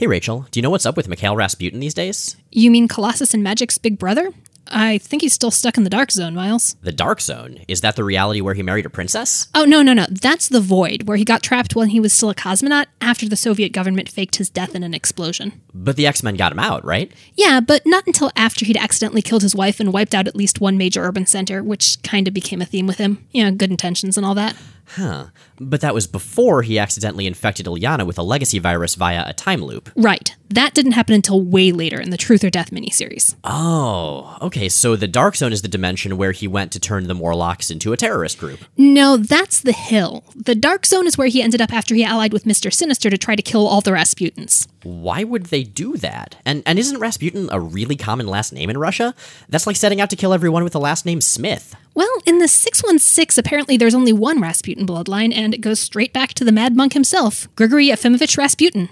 [0.00, 2.34] Hey Rachel, do you know what's up with Mikhail Rasputin these days?
[2.50, 4.30] You mean Colossus and Magik's big brother?
[4.66, 6.74] I think he's still stuck in the Dark Zone, Miles.
[6.80, 7.60] The Dark Zone?
[7.68, 9.48] Is that the reality where he married a princess?
[9.54, 10.06] Oh, no, no, no.
[10.08, 13.36] That's the Void, where he got trapped when he was still a cosmonaut after the
[13.36, 15.60] Soviet government faked his death in an explosion.
[15.72, 17.12] But the X Men got him out, right?
[17.34, 20.60] Yeah, but not until after he'd accidentally killed his wife and wiped out at least
[20.60, 23.24] one major urban center, which kind of became a theme with him.
[23.32, 24.56] You know, good intentions and all that.
[24.96, 25.26] Huh.
[25.60, 29.62] But that was before he accidentally infected Illyana with a legacy virus via a time
[29.62, 29.90] loop.
[29.94, 30.34] Right.
[30.48, 33.36] That didn't happen until way later in the Truth or Death miniseries.
[33.44, 34.68] Oh, okay.
[34.68, 37.92] So the Dark Zone is the dimension where he went to turn the Morlocks into
[37.92, 38.58] a terrorist group.
[38.76, 40.24] No, that's the Hill.
[40.34, 42.72] The Dark Zone is where he ended up after he allied with Mr.
[42.72, 44.66] Sinister to try to kill all the Rasputins.
[44.82, 46.36] Why would they do that?
[46.44, 49.14] And and isn't Rasputin a really common last name in Russia?
[49.48, 51.74] That's like setting out to kill everyone with the last name Smith.
[51.94, 56.34] Well, in the 616, apparently there's only one Rasputin bloodline, and it goes straight back
[56.34, 58.88] to the Mad Monk himself, Grigory Efimovich Rasputin.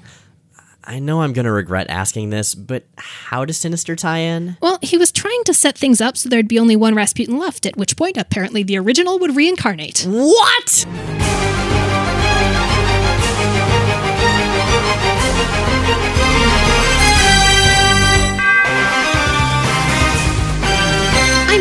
[0.84, 4.56] I know I'm going to regret asking this, but how does Sinister tie in?
[4.62, 7.66] Well, he was trying to set things up so there'd be only one Rasputin left,
[7.66, 10.06] at which point, apparently, the original would reincarnate.
[10.08, 10.86] What?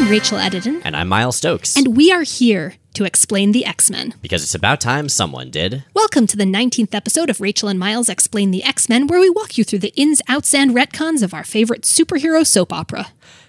[0.07, 1.75] I'm Rachel Edidin, And I'm Miles Stokes.
[1.75, 4.13] and we are here to explain the X Men.
[4.21, 5.83] because it's about time someone did.
[5.93, 9.29] Welcome to the 19th episode of Rachel and Miles Explain the X Men, where we
[9.29, 13.07] walk you through the ins, outs, and retcons of our favorite superhero soap opera.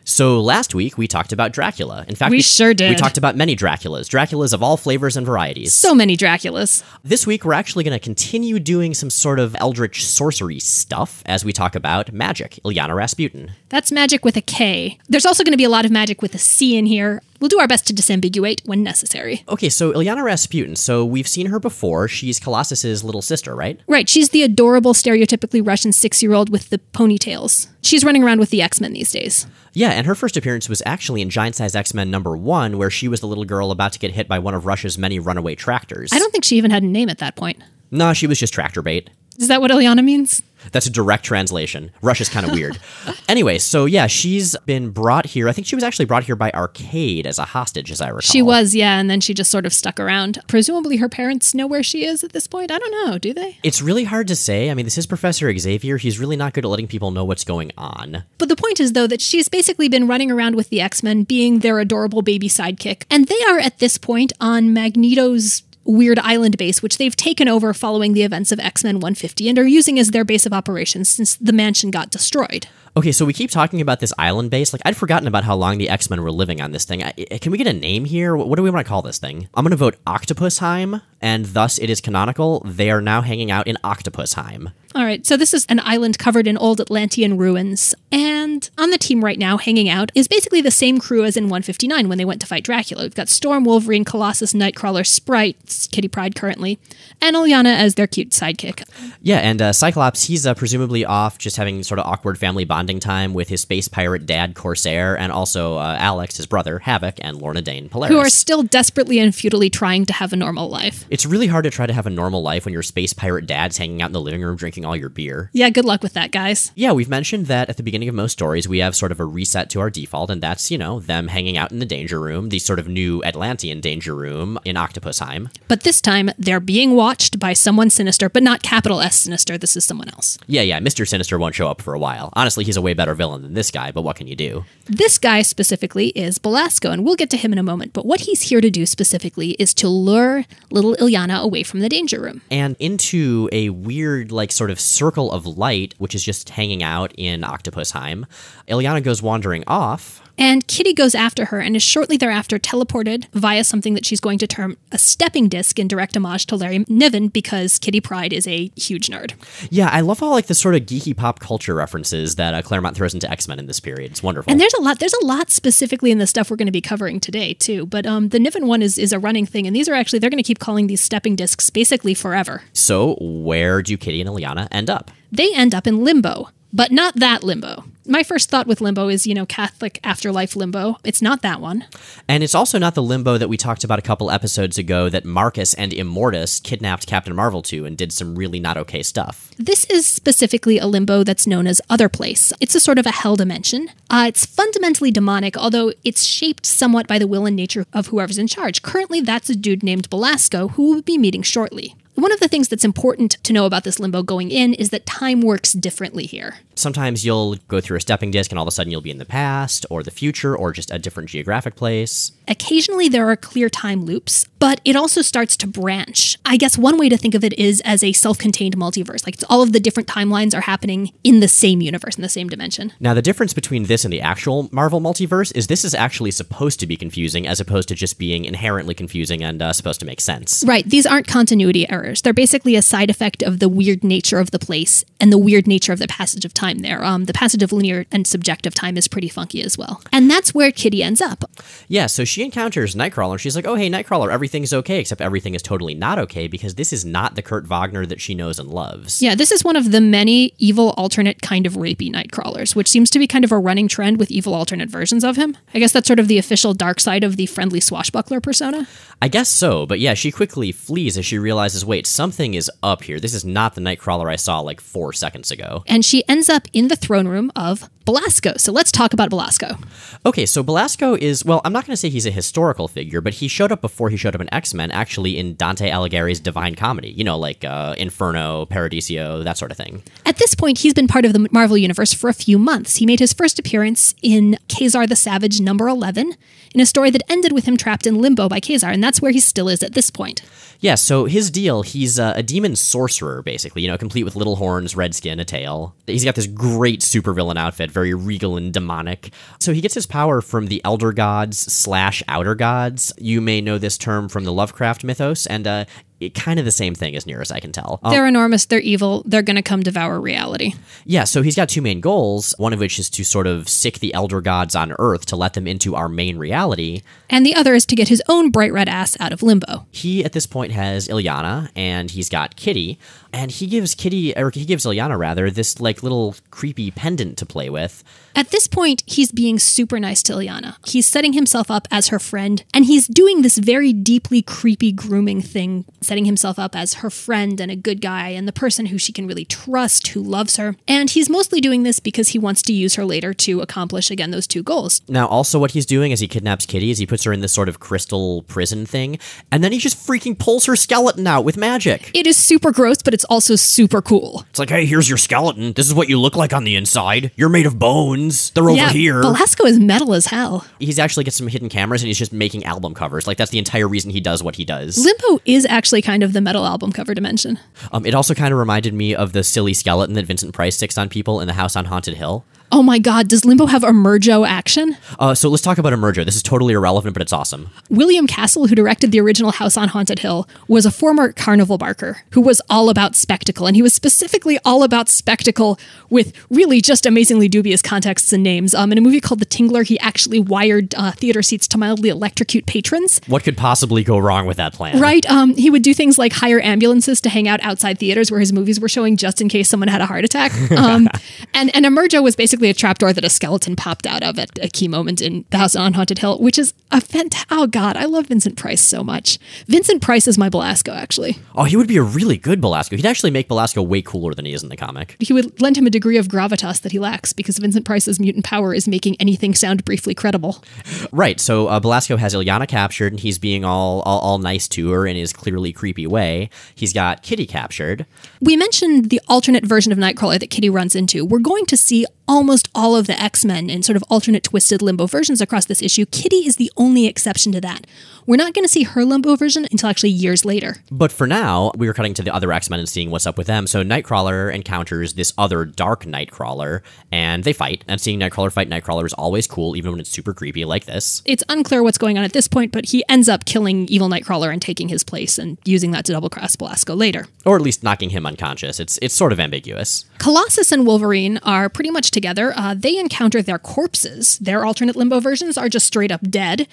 [0.09, 2.07] So last week we talked about Dracula.
[2.09, 2.89] In fact, We sure did.
[2.89, 5.75] We talked about many Draculas, Draculas of all flavors and varieties.
[5.75, 6.83] So many Draculas.
[7.05, 11.45] This week we're actually going to continue doing some sort of eldritch sorcery stuff as
[11.45, 13.53] we talk about Magik, Illyana Rasputin.
[13.69, 14.99] That's magic with a K.
[15.11, 17.21] There's also going to be a lot of magic with a C in here.
[17.41, 19.45] We'll do our best to disambiguate when necessary.
[19.49, 22.09] Okay, so Illyana Rasputin, so we've seen her before.
[22.09, 23.81] She's Colossus's little sister, right?
[23.87, 27.69] Right, she's the adorable, stereotypically Russian six year old with the ponytails.
[27.83, 29.47] She's running around with the X Men these days.
[29.73, 32.91] Yeah, and her first appearance was actually in Giant Size X Men number one, where
[32.91, 35.55] she was the little girl about to get hit by one of Russia's many runaway
[35.55, 36.11] tractors.
[36.13, 37.63] I don't think she even had a name at that point.
[37.91, 39.11] No, she was just tractor bait.
[39.39, 40.43] Is that what Illyana means?
[40.73, 41.91] That's a direct translation.
[42.03, 42.79] Russia's kind of weird.
[43.29, 45.49] anyway, so yeah, she's been brought here.
[45.49, 48.21] I think she was actually brought here by Arcade as a hostage, as I recall.
[48.21, 50.41] She was, yeah, and then she just sort of stuck around.
[50.49, 52.71] Presumably her parents know where she is at this point.
[52.71, 53.59] I don't know, do they?
[53.63, 54.71] It's really hard to say.
[54.71, 55.97] I mean, this is Professor Xavier.
[55.97, 58.25] He's really not good at letting people know what's going on.
[58.39, 61.23] But the point is, though, that she's basically been running around with the X Men,
[61.23, 63.05] being their adorable baby sidekick.
[63.11, 67.75] And they are at this point on Magneto's weird island base, which they've taken over
[67.75, 71.09] following the events of X Men 150 and are using as their base of operations
[71.09, 72.69] since the mansion got destroyed.
[72.97, 74.73] Okay, so we keep talking about this island base.
[74.73, 77.03] Like, I'd forgotten about how long the X Men were living on this thing.
[77.03, 78.37] I, can we get a name here?
[78.37, 79.49] What, what do we want to call this thing?
[79.55, 82.61] I'm going to vote Octopusheim, and thus it is canonical.
[82.65, 84.73] They are now hanging out in Octopusheim.
[84.95, 87.95] All right, so this is an island covered in old Atlantean ruins.
[88.11, 91.45] And on the team right now, hanging out, is basically the same crew as in
[91.45, 93.03] 159 when they went to fight Dracula.
[93.03, 96.79] We've got Storm, Wolverine, Colossus, Nightcrawler, Sprite, Kitty Pryde currently,
[97.21, 98.83] and Illyana as their cute sidekick.
[99.21, 102.99] Yeah, and uh, Cyclops, he's uh, presumably off just having sort of awkward family bonding
[102.99, 107.37] time with his space pirate dad, Corsair, and also uh, Alex, his brother, Havoc, and
[107.37, 108.13] Lorna Dane, Polaris.
[108.13, 111.05] Who are still desperately and futilely trying to have a normal life.
[111.11, 113.79] It's really hard to try to have a normal life when your space pirate dad's
[113.79, 115.51] hanging out in the living room drinking all your beer.
[115.53, 116.73] Yeah, good luck with that, guys.
[116.75, 119.25] Yeah, we've mentioned that at the beginning of most stories, we have sort of a
[119.25, 122.49] reset to our default, and that's, you know, them hanging out in the danger room,
[122.49, 125.51] the sort of new Atlantean danger room in Octopusheim.
[125.69, 129.59] But this time, they're being watched by someone sinister, but not capital S sinister.
[129.59, 130.39] This is someone else.
[130.47, 131.07] Yeah, yeah, Mr.
[131.09, 132.31] Sinister won't show up for a while.
[132.35, 134.65] Honestly, he's a way better villain than this guy, but what can you do?
[134.87, 137.93] This guy specifically is Belasco, and we'll get to him in a moment.
[137.93, 141.89] But what he's here to do specifically is to lure little Illyana away from the
[141.89, 142.41] danger room.
[142.51, 147.13] and into a weird, like, sort of circle of light, which is just hanging out
[147.17, 148.25] in Octopusheim.
[148.69, 150.23] Illyana goes wandering off.
[150.39, 154.39] And Kitty goes after her and is shortly thereafter teleported via something that she's going
[154.39, 158.47] to term a stepping disc in direct homage to Larry Niven because Kitty Pryde is
[158.47, 159.33] a huge nerd.
[159.71, 162.97] Yeah, I love all like the sort of geeky pop culture references that uh, Claremont
[162.97, 164.13] throws into X Men in this period.
[164.13, 164.51] It's wonderful.
[164.51, 166.81] And there's a lot there's a lot specifically in the stuff we're going to be
[166.81, 167.87] covering today too.
[167.87, 170.31] But um, the Niven one is is a running thing, and these are actually they're
[170.31, 172.63] going to keep calling these stepping discs basically forever.
[172.73, 175.11] so, where do Kitty and Illyana end up?
[175.33, 177.85] They end up in limbo, but not that limbo.
[178.11, 180.97] My first thought with limbo is, you know, Catholic afterlife limbo.
[181.05, 181.85] It's not that one.
[182.27, 185.27] And it's also not the limbo that we talked about a couple episodes ago that
[185.27, 189.51] Marcus and Immortus kidnapped Captain Marvel to and did some really not okay stuff.
[189.59, 192.51] This is specifically a limbo that's known as Other Place.
[192.61, 193.91] It's a sort of a hell dimension.
[194.09, 198.39] Uh, it's fundamentally demonic, although it's shaped somewhat by the will and nature of whoever's
[198.39, 198.81] in charge.
[198.81, 201.95] Currently, that's a dude named Belasco, who we'll be meeting shortly.
[202.19, 205.07] One of the things that's important to know about this limbo going in is that
[205.07, 206.57] time works differently here.
[206.75, 209.19] Sometimes you'll go through a stepping disc and all of a sudden you'll be in
[209.19, 212.33] the past or the future or just a different geographic place.
[212.49, 216.39] Occasionally there are clear time loops, but it also starts to branch.
[216.45, 219.25] I guess one way to think of it is as a self contained multiverse.
[219.25, 222.49] Like all of the different timelines are happening in the same universe, in the same
[222.49, 222.93] dimension.
[222.99, 226.81] Now, the difference between this and the actual Marvel multiverse is this is actually supposed
[226.81, 230.21] to be confusing as opposed to just being inherently confusing and uh, supposed to make
[230.21, 230.65] sense.
[230.67, 230.85] Right.
[230.85, 232.08] These aren't continuity errors.
[232.15, 235.67] They're basically a side effect of the weird nature of the place and the weird
[235.67, 237.05] nature of the passage of time there.
[237.05, 240.03] Um, the passage of linear and subjective time is pretty funky as well.
[240.13, 241.45] And that's where Kitty ends up.
[241.89, 243.33] Yeah, so she encounters Nightcrawler.
[243.33, 246.75] and She's like, oh, hey, Nightcrawler, everything's okay, except everything is totally not okay because
[246.77, 249.23] this is not the Kurt Wagner that she knows and loves.
[249.23, 253.11] Yeah, this is one of the many evil alternate kind of rapey Nightcrawlers, which seems
[253.11, 255.57] to be kind of a running trend with evil alternate versions of him.
[255.75, 258.87] I guess that's sort of the official dark side of the friendly swashbuckler persona.
[259.21, 263.03] I guess so, but yeah, she quickly flees as she realizes, wait, something is up
[263.03, 263.21] here.
[263.21, 265.85] This is not the Nightcrawler I saw like four seconds ago.
[265.87, 268.55] And she ends up in the throne room of Belasco.
[268.57, 269.77] So let's talk about Belasco.
[270.25, 273.35] Okay, so Belasco is, well, I'm not going to say he's a historical figure, but
[273.35, 276.75] he showed up before he showed up in X Men, actually in Dante Alighieri's Divine
[276.75, 280.03] Comedy, you know, like uh, Inferno, Paradiso, that sort of thing.
[280.25, 282.97] At this point, he's been part of the Marvel Universe for a few months.
[282.97, 286.33] He made his first appearance in Ka-Zar the Savage number 11,
[286.75, 289.33] in a story that ended with him trapped in limbo by Ka-Zar, and that's where
[289.33, 290.41] he still is at this point.
[290.81, 294.57] Yeah, so his deal, he's uh, a demon sorcerer, basically, you know, complete with little
[294.57, 295.95] horns, red skin, a tail.
[296.07, 299.33] He's got this great supervillain outfit, very regal and demonic.
[299.59, 303.13] So he gets his power from the Elder Gods slash Outer Gods.
[303.19, 305.85] You may know this term from the Lovecraft mythos, and uh,
[306.21, 307.99] it, kind of the same thing as near as I can tell.
[308.05, 310.75] Um, They're enormous, they're evil, they're going to come devour reality.
[311.05, 313.99] yeah, so he's got two main goals, one of which is to sort of sick
[313.99, 317.03] the Elder Gods on Earth to let them into our main reality.
[317.31, 319.87] And the other is to get his own bright red ass out of limbo.
[319.91, 322.99] He at this point has Illyana and he's got Kitty,
[323.33, 327.47] and he gives Kitty or he gives Illyana rather this like little creepy pendant to
[327.47, 328.05] play with.
[328.35, 330.77] At this point, he's being super nice to Illyana.
[330.87, 335.43] He's setting himself up as her friend, and he's doing this very deeply creepy grooming
[335.43, 338.99] thing, setting himself up as her friend and a good guy and the person who
[338.99, 340.77] she can really trust, who loves her.
[340.87, 344.31] And he's mostly doing this because he wants to use her later to accomplish, again,
[344.31, 345.01] those two goals.
[345.09, 347.53] Now, also what he's doing as he kidnaps Kitty is he puts her in this
[347.53, 349.19] sort of crystal prison thing,
[349.51, 352.13] and then he just freaking pulls her skeleton out with magic.
[352.15, 354.45] It is super gross, but it's also super cool.
[354.51, 355.73] It's like, hey, here's your skeleton.
[355.73, 357.31] This is what you look like on the inside.
[357.37, 358.51] You're made of bones.
[358.51, 359.21] They're over yeah, here.
[359.21, 360.67] Belasco is metal as hell.
[360.79, 363.27] He's actually got some hidden cameras and he's just making album covers.
[363.27, 364.99] Like that's the entire reason he does what he does.
[364.99, 367.59] Limbo is actually kind of the metal album cover dimension.
[367.93, 370.99] Um, it also kind of reminded me of the silly skeleton that Vincent Price sticks
[370.99, 372.45] on people in the house on Haunted Hill.
[372.71, 374.97] Oh my god, does Limbo have Emergo action?
[375.19, 376.25] Uh, so let's talk about Emergo.
[376.25, 377.71] This is totally irrelevant, but it's awesome.
[377.89, 382.19] William Castle, who directed the original House on Haunted Hill, was a former carnival barker
[382.33, 383.67] who was all about spectacle.
[383.67, 385.79] And he was specifically all about spectacle
[386.11, 388.75] with really just amazingly dubious contexts and names.
[388.75, 392.11] Um, in a movie called The Tingler, he actually wired uh, theater seats to mildly
[392.11, 393.21] electrocute patrons.
[393.27, 395.01] What could possibly go wrong with that plan?
[395.01, 395.25] Right?
[395.31, 398.53] Um, he would do things like hire ambulances to hang out outside theaters where his
[398.53, 400.53] movies were showing just in case someone had a heart attack.
[400.79, 401.09] Um,
[401.55, 404.69] and, and Emergo was basically a trapdoor that a skeleton popped out of at a
[404.69, 407.49] key moment in The House on Haunted Hill, which is a fantastic.
[407.51, 409.39] Oh, God, I love Vincent Price so much.
[409.67, 411.39] Vincent Price is my Belasco, actually.
[411.55, 412.97] Oh, he would be a really good Belasco.
[412.97, 415.17] He'd actually make Belasco way cooler than he is in the comic.
[415.21, 418.45] He would lend him a degree of gravitas that he lacks because Vincent Price's mutant
[418.45, 420.65] power is making anything sound briefly credible.
[421.13, 421.39] Right.
[421.41, 425.07] So uh, Belasco has Illyana captured, and he's being all, all all nice to her
[425.07, 426.51] in his clearly creepy way.
[426.75, 428.07] He's got Kitty captured.
[428.41, 431.25] We mentioned the alternate version of Nightcrawler that Kitty runs into.
[431.25, 434.83] We're going to see almost all of the X Men in sort of alternate twisted
[434.83, 436.07] limbo versions across this issue.
[436.07, 437.87] Kitty is the only exception to that.
[438.29, 440.77] We're not going to see her limbo version until actually years later.
[440.91, 443.39] But for now, we were cutting to the other X Men and seeing what's up
[443.39, 443.67] with them.
[443.67, 447.87] So Nightcrawler encounters this other dark Nightcrawler, and they fight.
[447.89, 451.23] And seeing Nightcrawler fight Nightcrawler is always cool, even when it's super creepy like this.
[451.25, 454.53] It's unclear what's going on at this point, but he ends up killing evil Nightcrawler
[454.53, 457.29] and taking his place and using that to double cross Belasco later.
[457.47, 458.79] Or at least knocking him unconscious.
[458.79, 460.05] It's it's sort of ambiguous.
[460.19, 462.53] Colossus and Wolverine are pretty much together.
[462.55, 464.39] Uh, they encounter their corpses.
[464.39, 466.69] Their alternate limbo versions are just straight up dead.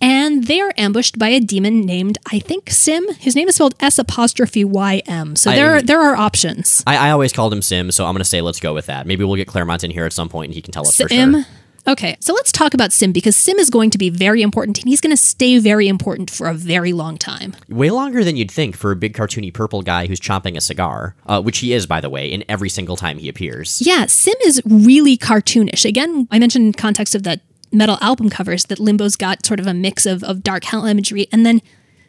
[0.00, 3.06] And they are ambushed by a demon named, I think, Sim.
[3.14, 5.36] His name is spelled S apostrophe Y M.
[5.36, 6.82] So there, I- are, there are options.
[6.86, 9.06] I, I always called him Sim, so I'm going to say let's go with that.
[9.06, 11.08] Maybe we'll get Claremont in here at some point and he can tell us for
[11.08, 11.32] Sim.
[11.34, 11.44] sure.
[11.88, 14.86] Okay, so let's talk about Sim because Sim is going to be very important and
[14.88, 17.56] he's going to stay very important for a very long time.
[17.70, 21.16] Way longer than you'd think for a big cartoony purple guy who's chomping a cigar,
[21.26, 23.80] uh, which he is, by the way, in every single time he appears.
[23.80, 25.86] Yeah, Sim is really cartoonish.
[25.86, 27.40] Again, I mentioned in context of that
[27.72, 31.28] metal album covers that Limbo's got sort of a mix of, of dark hell imagery
[31.32, 31.60] and then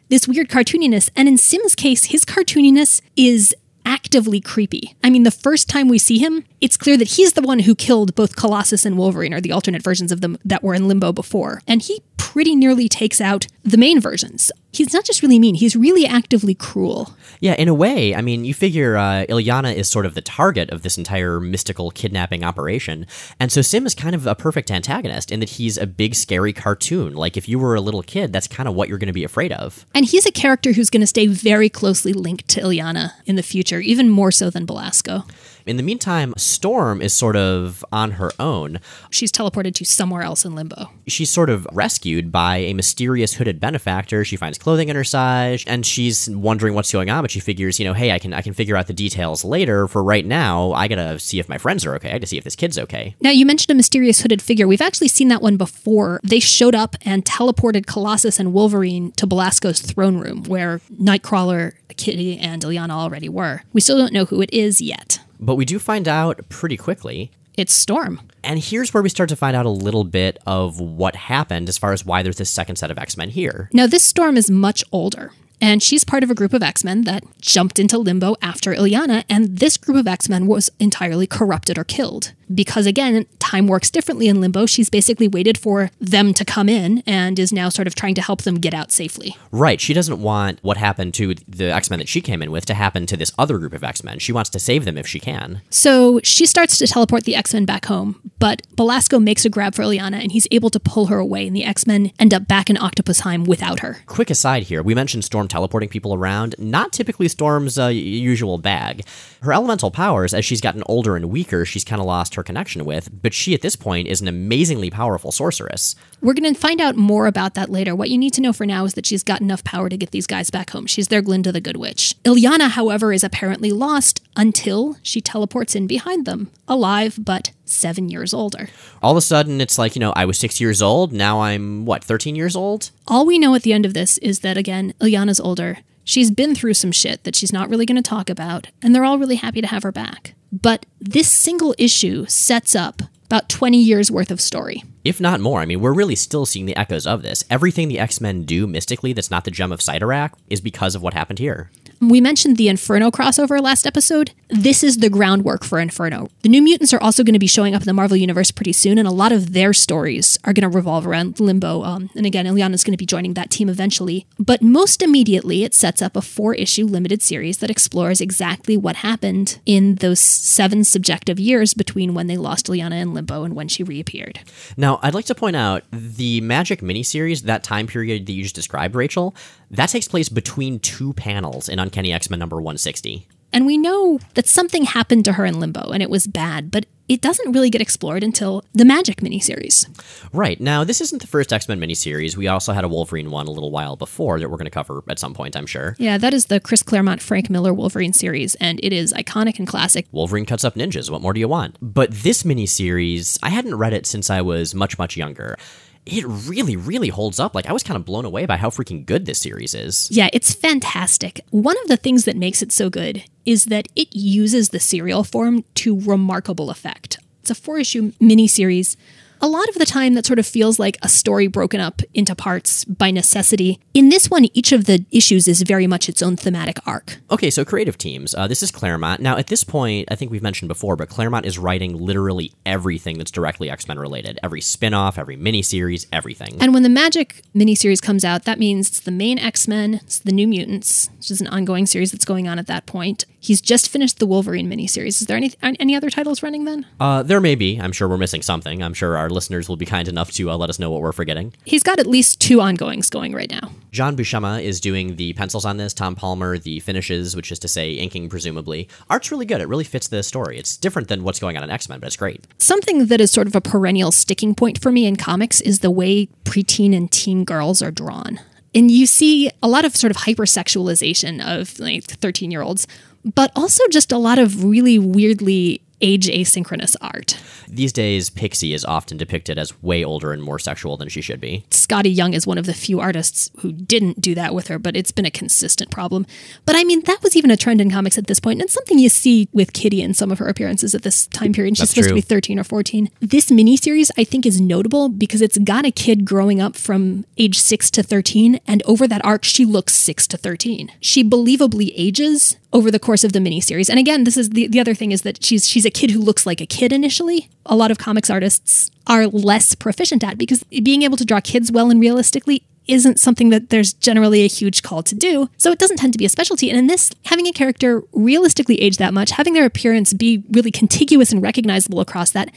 [0.08, 1.08] this weird cartooniness.
[1.16, 3.54] And in Sim's case, his cartooniness is
[3.84, 4.94] actively creepy.
[5.02, 7.74] I mean, the first time we see him, it's clear that he's the one who
[7.74, 11.12] killed both Colossus and Wolverine, or the alternate versions of them that were in limbo
[11.12, 11.62] before.
[11.66, 14.52] And he pretty nearly takes out the main versions.
[14.72, 17.14] He's not just really mean, he's really actively cruel.
[17.40, 20.70] Yeah, in a way, I mean, you figure uh, Illyana is sort of the target
[20.70, 23.06] of this entire mystical kidnapping operation,
[23.38, 26.54] and so Sim is kind of a perfect antagonist in that he's a big, scary
[26.54, 27.14] cartoon.
[27.14, 29.24] Like, if you were a little kid, that's kind of what you're going to be
[29.24, 29.84] afraid of.
[29.94, 33.42] And he's a character who's going to stay very closely linked to Illyana in the
[33.42, 35.24] future, even more so than Belasco.
[35.66, 38.80] In the meantime, Storm is sort of on her own.
[39.10, 40.90] She's teleported to somewhere else in limbo.
[41.06, 44.24] She's sort of rescued by a mysterious hooded benefactor.
[44.24, 47.78] She finds clothing in her size, and she's wondering what's going on, but she figures,
[47.78, 49.86] you know, hey, I can I can figure out the details later.
[49.86, 52.08] For right now, I gotta see if my friends are okay.
[52.10, 53.14] I gotta see if this kid's okay.
[53.20, 54.66] Now, you mentioned a mysterious hooded figure.
[54.66, 56.20] We've actually seen that one before.
[56.22, 62.38] They showed up and teleported Colossus and Wolverine to Belasco's throne room, where Nightcrawler, Kitty,
[62.38, 63.62] and Illyana already were.
[63.72, 65.20] We still don't know who it is yet.
[65.42, 67.32] But we do find out pretty quickly.
[67.56, 68.22] It's Storm.
[68.44, 71.76] And here's where we start to find out a little bit of what happened as
[71.76, 73.68] far as why there's this second set of X Men here.
[73.72, 75.32] Now, this Storm is much older.
[75.60, 79.24] And she's part of a group of X Men that jumped into limbo after Illyana,
[79.28, 82.32] and this group of X Men was entirely corrupted or killed.
[82.54, 84.66] Because again, time works differently in limbo.
[84.66, 88.22] She's basically waited for them to come in and is now sort of trying to
[88.22, 89.36] help them get out safely.
[89.50, 89.80] Right.
[89.80, 92.74] She doesn't want what happened to the X Men that she came in with to
[92.74, 94.18] happen to this other group of X Men.
[94.18, 95.62] She wants to save them if she can.
[95.70, 99.74] So she starts to teleport the X Men back home, but Belasco makes a grab
[99.74, 102.48] for Illyana and he's able to pull her away, and the X Men end up
[102.48, 103.98] back in Octopusheim without her.
[104.06, 109.06] Quick aside here we mentioned Storm teleporting people around, not typically Storm's uh, usual bag.
[109.42, 112.84] Her elemental powers, as she's gotten older and weaker, she's kind of lost her connection
[112.84, 115.94] with, but she at this point is an amazingly powerful sorceress.
[116.20, 117.94] We're going to find out more about that later.
[117.94, 120.10] What you need to know for now is that she's got enough power to get
[120.10, 120.86] these guys back home.
[120.86, 122.14] She's their Glinda the Good Witch.
[122.24, 128.32] Illyana, however, is apparently lost until she teleports in behind them, alive but seven years
[128.32, 128.68] older.
[129.02, 131.84] All of a sudden, it's like, you know, I was six years old, now I'm,
[131.84, 132.90] what, 13 years old?
[133.08, 135.78] All we know at the end of this is that, again, Illyana's older.
[136.04, 139.04] She's been through some shit that she's not really going to talk about, and they're
[139.04, 140.34] all really happy to have her back.
[140.52, 144.84] But this single issue sets up about 20 years worth of story.
[145.04, 147.44] If not more, I mean, we're really still seeing the echoes of this.
[147.48, 151.00] Everything the X Men do mystically that's not the gem of Cyttorak is because of
[151.00, 151.70] what happened here.
[152.00, 154.32] We mentioned the Inferno crossover last episode.
[154.52, 156.28] This is the groundwork for Inferno.
[156.42, 158.74] The New Mutants are also going to be showing up in the Marvel Universe pretty
[158.74, 161.82] soon, and a lot of their stories are going to revolve around Limbo.
[161.82, 164.26] Um, and again, Illyana's going to be joining that team eventually.
[164.38, 168.96] But most immediately, it sets up a four issue limited series that explores exactly what
[168.96, 173.68] happened in those seven subjective years between when they lost Illyana in Limbo and when
[173.68, 174.40] she reappeared.
[174.76, 178.54] Now, I'd like to point out the Magik miniseries, that time period that you just
[178.54, 179.34] described, Rachel,
[179.70, 183.26] that takes place between two panels in Uncanny X Men number 160.
[183.52, 186.86] And we know that something happened to her in Limbo and it was bad, but
[187.08, 189.86] it doesn't really get explored until the Magik miniseries.
[190.32, 190.58] Right.
[190.60, 192.36] Now, this isn't the first X Men miniseries.
[192.36, 195.02] We also had a Wolverine one a little while before that we're going to cover
[195.08, 195.94] at some point, I'm sure.
[195.98, 199.68] Yeah, that is the Chris Claremont Frank Miller Wolverine series, and it is iconic and
[199.68, 200.06] classic.
[200.12, 201.10] Wolverine cuts up ninjas.
[201.10, 201.76] What more do you want?
[201.82, 205.58] But this miniseries, I hadn't read it since I was much, much younger.
[206.04, 207.54] It really, really holds up.
[207.54, 210.10] Like, I was kind of blown away by how freaking good this series is.
[210.10, 211.40] Yeah, it's fantastic.
[211.50, 215.22] One of the things that makes it so good is that it uses the serial
[215.22, 217.18] form to remarkable effect.
[217.40, 218.96] It's a four issue miniseries.
[219.44, 222.32] A lot of the time, that sort of feels like a story broken up into
[222.36, 223.80] parts by necessity.
[223.92, 227.18] In this one, each of the issues is very much its own thematic arc.
[227.28, 228.36] Okay, so creative teams.
[228.36, 229.20] Uh, this is Claremont.
[229.20, 233.18] Now, at this point, I think we've mentioned before, but Claremont is writing literally everything
[233.18, 236.58] that's directly X Men related every spin off, every miniseries, everything.
[236.60, 240.20] And when the Magik miniseries comes out, that means it's the main X Men, it's
[240.20, 243.24] the New Mutants, which is an ongoing series that's going on at that point.
[243.40, 245.20] He's just finished the Wolverine miniseries.
[245.20, 246.86] Is there any any other titles running then?
[247.00, 247.76] Uh, there may be.
[247.80, 248.84] I'm sure we're missing something.
[248.84, 251.12] I'm sure our listeners will be kind enough to uh, let us know what we're
[251.12, 251.52] forgetting.
[251.64, 253.72] He's got at least two ongoings going right now.
[253.90, 255.92] John Buscema is doing the pencils on this.
[255.92, 258.88] Tom Palmer the finishes, which is to say inking, presumably.
[259.10, 259.60] Art's really good.
[259.60, 260.58] It really fits the story.
[260.58, 262.46] It's different than what's going on in X Men, but it's great.
[262.58, 265.90] Something that is sort of a perennial sticking point for me in comics is the
[265.90, 268.40] way preteen and teen girls are drawn.
[268.74, 272.86] And you see a lot of sort of hypersexualization of like 13 year olds,
[273.24, 277.38] but also just a lot of really weirdly age asynchronous art.
[277.68, 281.40] These days, Pixie is often depicted as way older and more sexual than she should
[281.40, 281.64] be.
[281.70, 284.96] Skottie Young is one of the few artists who didn't do that with her, but
[284.96, 286.26] it's been a consistent problem.
[286.66, 288.74] But I mean, that was even a trend in comics at this point, and it's
[288.74, 291.76] something you see with Kitty in some of her appearances at this time period.
[291.76, 292.20] She's That's supposed true.
[292.20, 293.08] to be 13 or 14.
[293.20, 297.58] This miniseries, I think, is notable because it's got a kid growing up from age
[297.58, 300.92] 6 to 13, and over that arc, she looks 6 to 13.
[301.00, 303.90] She believably ages over the course of the miniseries.
[303.90, 306.20] And again, this is the, the other thing is that she's she's a kid who
[306.20, 307.48] looks like a kid initially.
[307.66, 311.70] A lot of comics artists are less proficient at because being able to draw kids
[311.70, 315.48] well and realistically isn't something that there's generally a huge call to do.
[315.56, 316.68] So it doesn't tend to be a specialty.
[316.68, 320.70] And in this, having a character realistically age that much, having their appearance be really
[320.70, 322.50] contiguous and recognizable across that,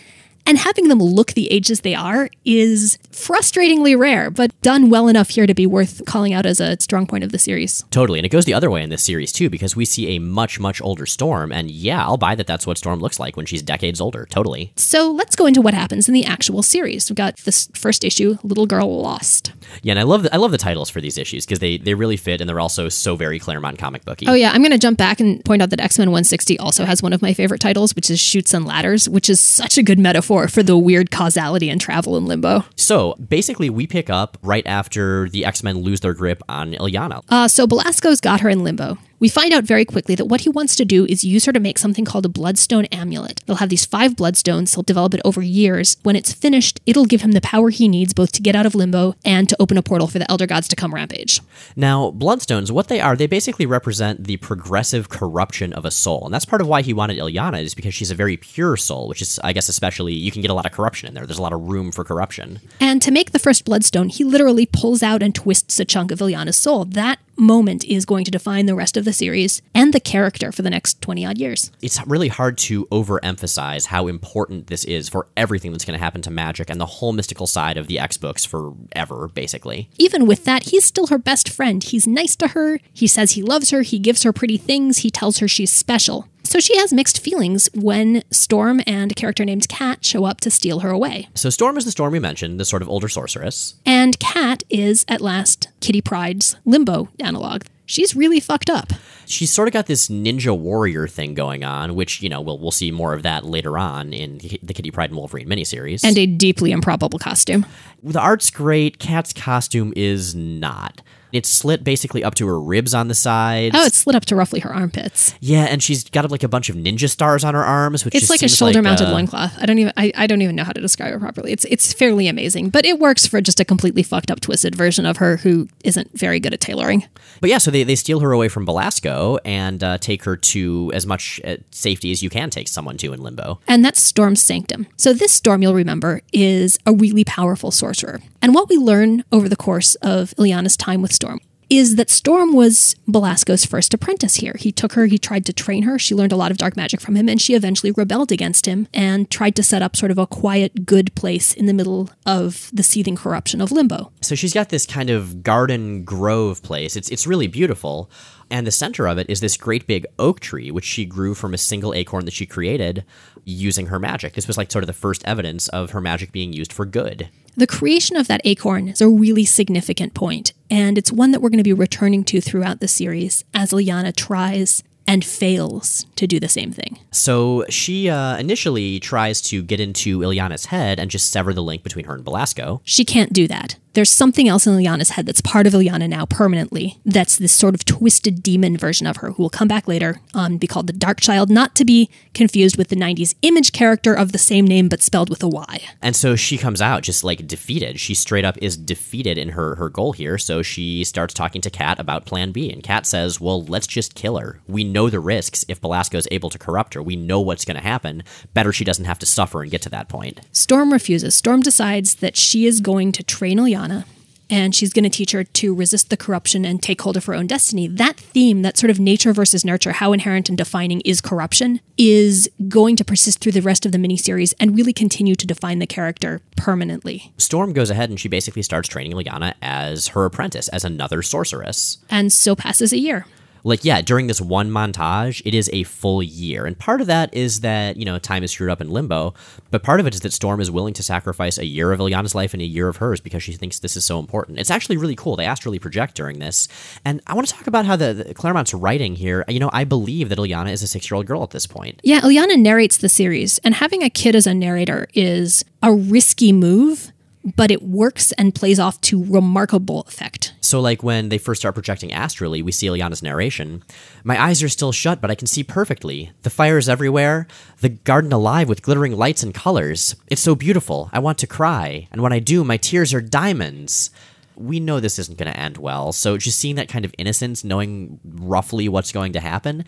[0.45, 5.29] and having them look the ages they are is frustratingly rare, but done well enough
[5.29, 7.83] here to be worth calling out as a strong point of the series.
[7.91, 8.19] Totally.
[8.19, 10.59] And it goes the other way in this series, too, because we see a much,
[10.59, 11.51] much older Storm.
[11.51, 14.27] And yeah, I'll buy that that's what Storm looks like when she's decades older.
[14.29, 14.71] Totally.
[14.75, 17.09] So let's go into what happens in the actual series.
[17.09, 19.51] We've got this first issue, Little Girl Lost.
[19.81, 21.93] Yeah, and I love the, I love the titles for these issues because they, they
[21.93, 24.27] really fit and they're also so very Claremont comic booky.
[24.27, 26.85] Oh yeah, I'm going to jump back and point out that X Men 160 also
[26.85, 29.83] has one of my favorite titles, which is Shoots and Ladders, which is such a
[29.83, 32.63] good metaphor for the weird causality and travel in limbo.
[32.75, 37.23] So basically, we pick up right after the X Men lose their grip on Illyana.
[37.29, 38.97] Uh, so Belasco's got her in limbo.
[39.19, 41.59] We find out very quickly that what he wants to do is use her to
[41.59, 43.41] make something called a bloodstone amulet.
[43.45, 45.97] They'll have these five bloodstones, he'll develop it over years.
[46.03, 48.75] When it's finished, it'll give him the power he needs both to get out of
[48.75, 51.41] limbo and to open a portal for the Elder Gods to come rampage.
[51.75, 56.25] Now, Bloodstones, what they are, they basically represent the progressive corruption of a soul.
[56.25, 59.07] And that's part of why he wanted Illyana, is because she's a very pure soul,
[59.07, 61.25] which is, I guess, especially, you can get a lot of corruption in there.
[61.25, 62.59] There's a lot of room for corruption.
[62.81, 66.19] And to make the first bloodstone, he literally pulls out and twists a chunk of
[66.19, 66.85] Illyana's soul.
[66.85, 70.61] That moment is going to define the rest of the series and the character for
[70.61, 71.71] the next 20 odd years.
[71.81, 76.21] It's really hard to overemphasize how important this is for everything that's going to happen
[76.23, 79.89] to magic and the whole mystical side of the X books forever, basically.
[79.97, 81.83] Even with that, he's still her best friend.
[81.83, 85.09] He's nice to her, he says he loves her, he gives her pretty things, he
[85.09, 86.27] tells her she's special.
[86.45, 90.51] So she has mixed feelings when Storm and a character named Cat show up to
[90.51, 91.27] steal her away.
[91.33, 93.73] So Storm is the Storm we mentioned, the sort of older sorceress.
[93.85, 97.63] And Cat is, at last, Kitty Pryde's limbo analog.
[97.87, 98.93] She's really fucked up.
[99.25, 102.71] She's sort of got this ninja warrior thing going on, which, you know, we'll, we'll
[102.71, 106.03] see more of that later on in the Kitty Pryde and Wolverine miniseries.
[106.03, 107.65] And a deeply improbable costume.
[108.03, 108.97] the art's great.
[108.99, 111.01] Cat's costume is not.
[111.35, 113.75] It's slit basically up to her ribs on the sides.
[113.77, 115.33] Oh, it's slit up to roughly her armpits.
[115.41, 118.27] yeah, and she's got like a bunch of ninja stars on her arms, which It's
[118.27, 119.53] just like a shoulder-mounted uh, loincloth.
[119.59, 121.51] I don't even I, I don't even know how to describe it properly.
[121.51, 125.05] It's it's fairly amazing, but it works for just a completely fucked up, twisted version
[125.05, 127.05] of her who isn't very good at tailoring.
[127.41, 130.91] But yeah, so they, they steal her away from Belasco and uh, take her to
[130.93, 133.59] as much uh, safety as you can take someone to in Limbo.
[133.67, 134.87] And that's Storm's Sanctum.
[134.95, 138.21] So this Storm, you'll remember, is a really powerful sorcerer.
[138.41, 141.24] And what we learn over the course of Illyana's time with Storm
[141.69, 144.55] is that Storm was Belasco's first apprentice here.
[144.57, 147.01] He took her, he tried to train her, she learned a lot of dark magic
[147.01, 150.17] from him, and she eventually rebelled against him and tried to set up sort of
[150.17, 154.11] a quiet, good place in the middle of the seething corruption of Limbo.
[154.21, 156.95] So she's got this kind of garden grove place.
[156.95, 158.09] It's it's really beautiful.
[158.49, 161.53] And the center of it is this great big oak tree, which she grew from
[161.53, 163.03] a single acorn that she created
[163.43, 164.33] using her magic.
[164.33, 167.29] This was like sort of the first evidence of her magic being used for good.
[167.57, 171.49] The creation of that acorn is a really significant point, and it's one that we're
[171.49, 176.39] going to be returning to throughout the series as Liana tries and fails to do
[176.39, 176.99] the same thing.
[177.11, 181.83] So she uh, initially tries to get into Illyana's head and just sever the link
[181.83, 182.81] between her and Belasco.
[182.83, 183.77] She can't do that.
[183.95, 186.99] There's something else in Illyana's head that's part of Illyana now permanently.
[187.05, 190.53] That's this sort of twisted demon version of her who will come back later um,
[190.53, 194.13] and be called the Dark Child, not to be confused with the 90s image character
[194.13, 195.79] of the same name but spelled with a Y.
[196.01, 197.97] And so she comes out just like defeated.
[197.97, 200.37] She straight up is defeated in her, her goal here.
[200.37, 202.69] So she starts talking to Kat about plan B.
[202.73, 204.59] And Kat says, Well, let's just kill her.
[204.67, 207.03] We know the risks if Belasco is able to corrupt her.
[207.03, 208.23] We know what's going to happen.
[208.53, 210.39] Better she doesn't have to suffer and get to that point.
[210.53, 211.35] Storm refuses.
[211.35, 214.05] Storm decides that she is going to train Illyana
[214.49, 217.33] and she's going to teach her to resist the corruption and take hold of her
[217.33, 217.87] own destiny.
[217.87, 222.49] That theme, that sort of nature versus nurture, how inherent and defining is corruption, is
[222.67, 225.87] going to persist through the rest of the miniseries and really continue to define the
[225.87, 227.33] character permanently.
[227.37, 231.97] Storm goes ahead and she basically starts training Lyanna as her apprentice, as another sorceress.
[232.09, 233.25] And so passes a year.
[233.65, 236.65] Like, yeah, during this one montage, it is a full year.
[236.65, 239.33] And part of that is that, you know, time is screwed up in limbo.
[239.71, 242.35] But part of it is that Storm is willing to sacrifice a year of Illyana's
[242.35, 244.59] life and a year of hers because she thinks this is so important.
[244.59, 245.35] It's actually really cool.
[245.35, 246.67] They astrally project during this.
[247.03, 249.43] And I want to talk about how the, the Claremont's writing here.
[249.47, 251.99] You know, I believe that Illyana is a six year old girl at this point.
[252.03, 256.53] Yeah, Illyana narrates the series, and having a kid as a narrator is a risky
[256.53, 257.11] move,
[257.55, 260.53] but it works and plays off to remarkable effect.
[260.61, 263.83] So, like when they first start projecting astrally, we see Illyana's narration.
[264.23, 266.31] My eyes are still shut, but I can see perfectly.
[266.41, 267.47] The fire is everywhere,
[267.81, 270.15] the garden alive with glittering lights and colors.
[270.27, 271.09] It's so beautiful.
[271.13, 274.09] I want to cry, and when I do, my tears are diamonds.
[274.55, 277.63] We know this isn't going to end well, so just seeing that kind of innocence,
[277.63, 279.83] knowing roughly what's going to happen,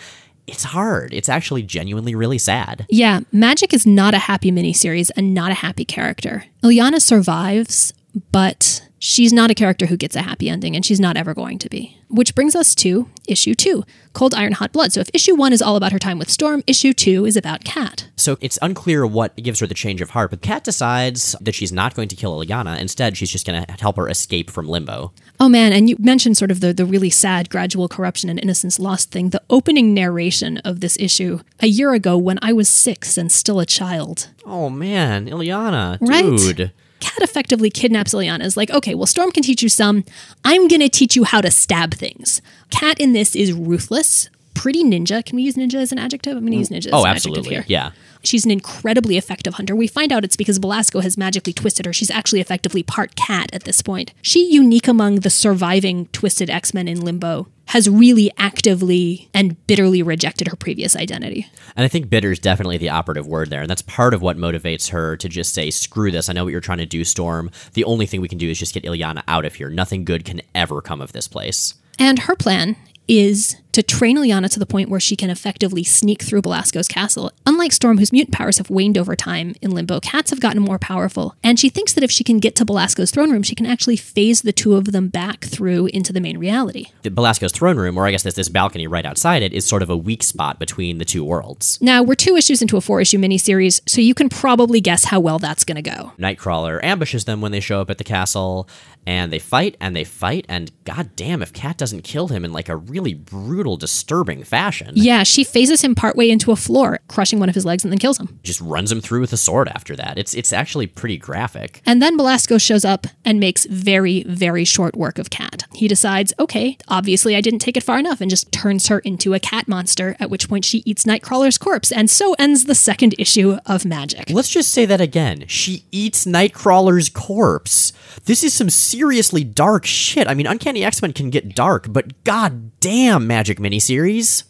[0.47, 1.13] it's hard.
[1.13, 2.85] It's actually genuinely really sad.
[2.89, 6.45] Yeah, Magik is not a happy miniseries and not a happy character.
[6.63, 7.93] Illyana survives,
[8.31, 11.59] but she's not a character who gets a happy ending, and she's not ever going
[11.59, 11.97] to be.
[12.09, 13.83] Which brings us to issue two
[14.13, 14.93] Cold Iron Hot Blood.
[14.93, 17.63] So if issue one is all about her time with Storm, issue two is about
[17.65, 18.07] Cat.
[18.15, 21.71] So it's unclear what gives her the change of heart, but Cat decides that she's
[21.73, 22.79] not going to kill Illyana.
[22.79, 25.11] Instead, she's just going to help her escape from limbo.
[25.39, 28.79] Oh man, and you mentioned sort of the, the really sad gradual corruption and innocence
[28.79, 29.29] lost thing.
[29.29, 33.59] The opening narration of this issue a year ago when I was six and still
[33.59, 34.29] a child.
[34.45, 36.71] Oh man, Illyana, Right?
[36.99, 38.43] Cat effectively kidnaps Illyana.
[38.43, 40.03] Is like, okay, well, Storm can teach you some.
[40.43, 42.41] I'm gonna teach you how to stab things.
[42.69, 45.23] Cat in this is ruthless, pretty ninja.
[45.23, 46.35] Can we use ninja as an adjective?
[46.35, 46.59] I'm gonna mm.
[46.59, 47.55] use ninja as Oh, an adjective absolutely.
[47.55, 47.65] here.
[47.67, 47.91] Yeah.
[48.23, 49.75] She's an incredibly effective hunter.
[49.75, 51.93] We find out it's because Belasco has magically twisted her.
[51.93, 54.13] She's actually effectively part cat at this point.
[54.21, 60.01] She, unique among the surviving twisted X Men in limbo, has really actively and bitterly
[60.01, 61.47] rejected her previous identity.
[61.75, 63.61] And I think bitter is definitely the operative word there.
[63.61, 66.29] And that's part of what motivates her to just say, screw this.
[66.29, 67.51] I know what you're trying to do, Storm.
[67.73, 69.69] The only thing we can do is just get Illyana out of here.
[69.69, 71.73] Nothing good can ever come of this place.
[71.99, 72.75] And her plan
[73.07, 77.31] is to train Illyana to the point where she can effectively sneak through Belasco's castle.
[77.45, 80.79] Unlike Storm, whose mutant powers have waned over time in Limbo, cats have gotten more
[80.79, 83.67] powerful, and she thinks that if she can get to Belasco's throne room, she can
[83.67, 86.87] actually phase the two of them back through into the main reality.
[87.03, 89.83] The Belasco's throne room, or I guess there's this balcony right outside it, is sort
[89.83, 91.77] of a weak spot between the two worlds.
[91.79, 95.19] Now, we're two issues into a four issue miniseries, so you can probably guess how
[95.19, 96.13] well that's going to go.
[96.17, 98.67] Nightcrawler ambushes them when they show up at the castle,
[99.05, 102.69] and they fight and they fight, and goddamn, if Cat doesn't kill him in like
[102.69, 107.49] a really brutal, disturbing fashion, Yeah, she phases him partway into a floor, crushing one
[107.49, 108.39] of his legs, and then kills him.
[108.43, 110.17] just runs him through with a sword after that.
[110.17, 111.81] It's it's actually pretty graphic.
[111.85, 115.63] And then Belasco shows up and makes very, very short work of Cat.
[115.73, 119.33] He decides, okay, obviously I didn't take it far enough, and just turns her into
[119.33, 121.91] a cat monster, at which point she eats Nightcrawler's corpse.
[121.91, 124.31] And so ends the second issue of Magik.
[124.31, 125.45] Let's just say that again.
[125.47, 127.93] She eats Nightcrawler's corpse.
[128.25, 130.27] This is some seriously dark shit.
[130.27, 134.43] I mean, Uncanny X Men can get dark, but god damn, Magik miniseries.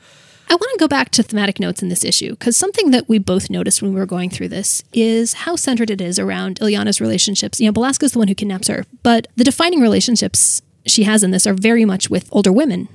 [0.50, 3.20] I want to go back to thematic notes in this issue because something that we
[3.20, 7.02] both noticed when we were going through this is how centered it is around Illyana's
[7.02, 7.60] relationships.
[7.60, 11.32] You know, Belasco's the one who kidnaps her, but the defining relationships she has in
[11.32, 12.88] this are very much with older women,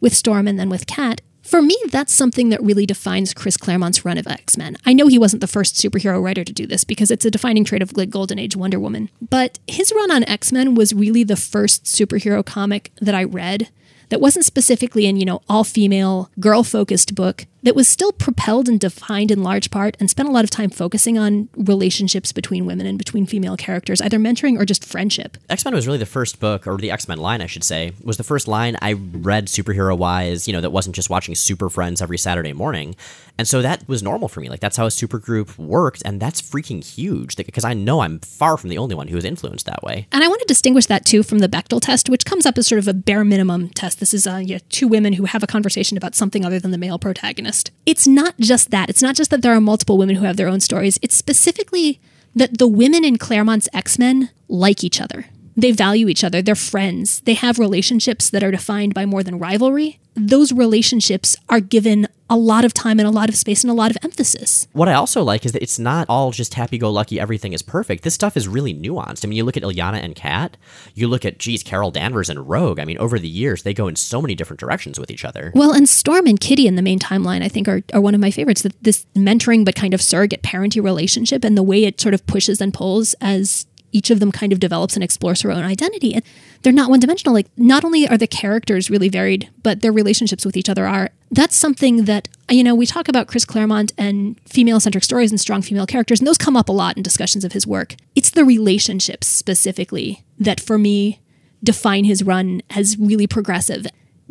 [0.00, 1.20] with Storm and then with Kat.
[1.42, 4.76] For me, that's something that really defines Chris Claremont's run of X Men.
[4.86, 7.64] I know he wasn't the first superhero writer to do this because it's a defining
[7.64, 11.24] trait of like Golden Age Wonder Woman, but his run on X Men was really
[11.24, 13.68] the first superhero comic that I read
[14.10, 18.68] that wasn't specifically in, you know, all female, girl focused book that was still propelled
[18.68, 22.66] and defined in large part and spent a lot of time focusing on relationships between
[22.66, 25.36] women and between female characters, either mentoring or just friendship.
[25.48, 27.92] X Men was really the first book, or the X Men line, I should say,
[28.02, 31.68] was the first line I read superhero wise, you know, that wasn't just watching Super
[31.68, 32.96] Friends every Saturday morning.
[33.38, 34.50] And so that was normal for me.
[34.50, 38.56] Like, that's how a supergroup worked, and that's freaking huge because I know I'm far
[38.56, 40.06] from the only one who was influenced that way.
[40.12, 42.66] And I want to distinguish that too from the Bechdel test, which comes up as
[42.66, 44.00] sort of a bare minimum test.
[44.00, 46.78] This is uh, yeah, two women who have a conversation about something other than the
[46.78, 47.49] male protagonist.
[47.86, 48.88] It's not just that.
[48.88, 50.98] It's not just that there are multiple women who have their own stories.
[51.02, 52.00] It's specifically
[52.34, 55.26] that the women in Claremont's X Men like each other.
[55.60, 56.40] They value each other.
[56.40, 57.20] They're friends.
[57.20, 60.00] They have relationships that are defined by more than rivalry.
[60.14, 63.74] Those relationships are given a lot of time and a lot of space and a
[63.74, 64.68] lot of emphasis.
[64.72, 67.60] What I also like is that it's not all just happy go lucky, everything is
[67.60, 68.04] perfect.
[68.04, 69.24] This stuff is really nuanced.
[69.24, 70.56] I mean, you look at Illyana and Kat,
[70.94, 72.78] you look at, geez, Carol Danvers and Rogue.
[72.78, 75.50] I mean, over the years, they go in so many different directions with each other.
[75.56, 78.20] Well, and Storm and Kitty in the main timeline, I think, are, are one of
[78.20, 78.62] my favorites.
[78.62, 82.24] That this mentoring but kind of surrogate parenting relationship and the way it sort of
[82.26, 86.14] pushes and pulls as each of them kind of develops and explores her own identity.
[86.14, 86.24] And
[86.62, 87.34] they're not one dimensional.
[87.34, 91.10] Like, not only are the characters really varied, but their relationships with each other are.
[91.30, 95.40] That's something that, you know, we talk about Chris Claremont and female centric stories and
[95.40, 97.94] strong female characters, and those come up a lot in discussions of his work.
[98.14, 101.20] It's the relationships specifically that, for me,
[101.62, 103.86] define his run as really progressive.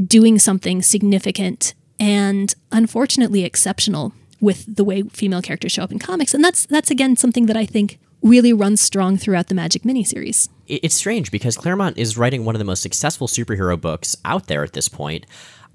[0.06, 6.34] doing something significant and unfortunately exceptional with the way female characters show up in comics.
[6.34, 10.50] And that's that's again something that I think really runs strong throughout the Magik miniseries.
[10.68, 14.64] It's strange because Claremont is writing one of the most successful superhero books out there
[14.64, 15.26] at this point.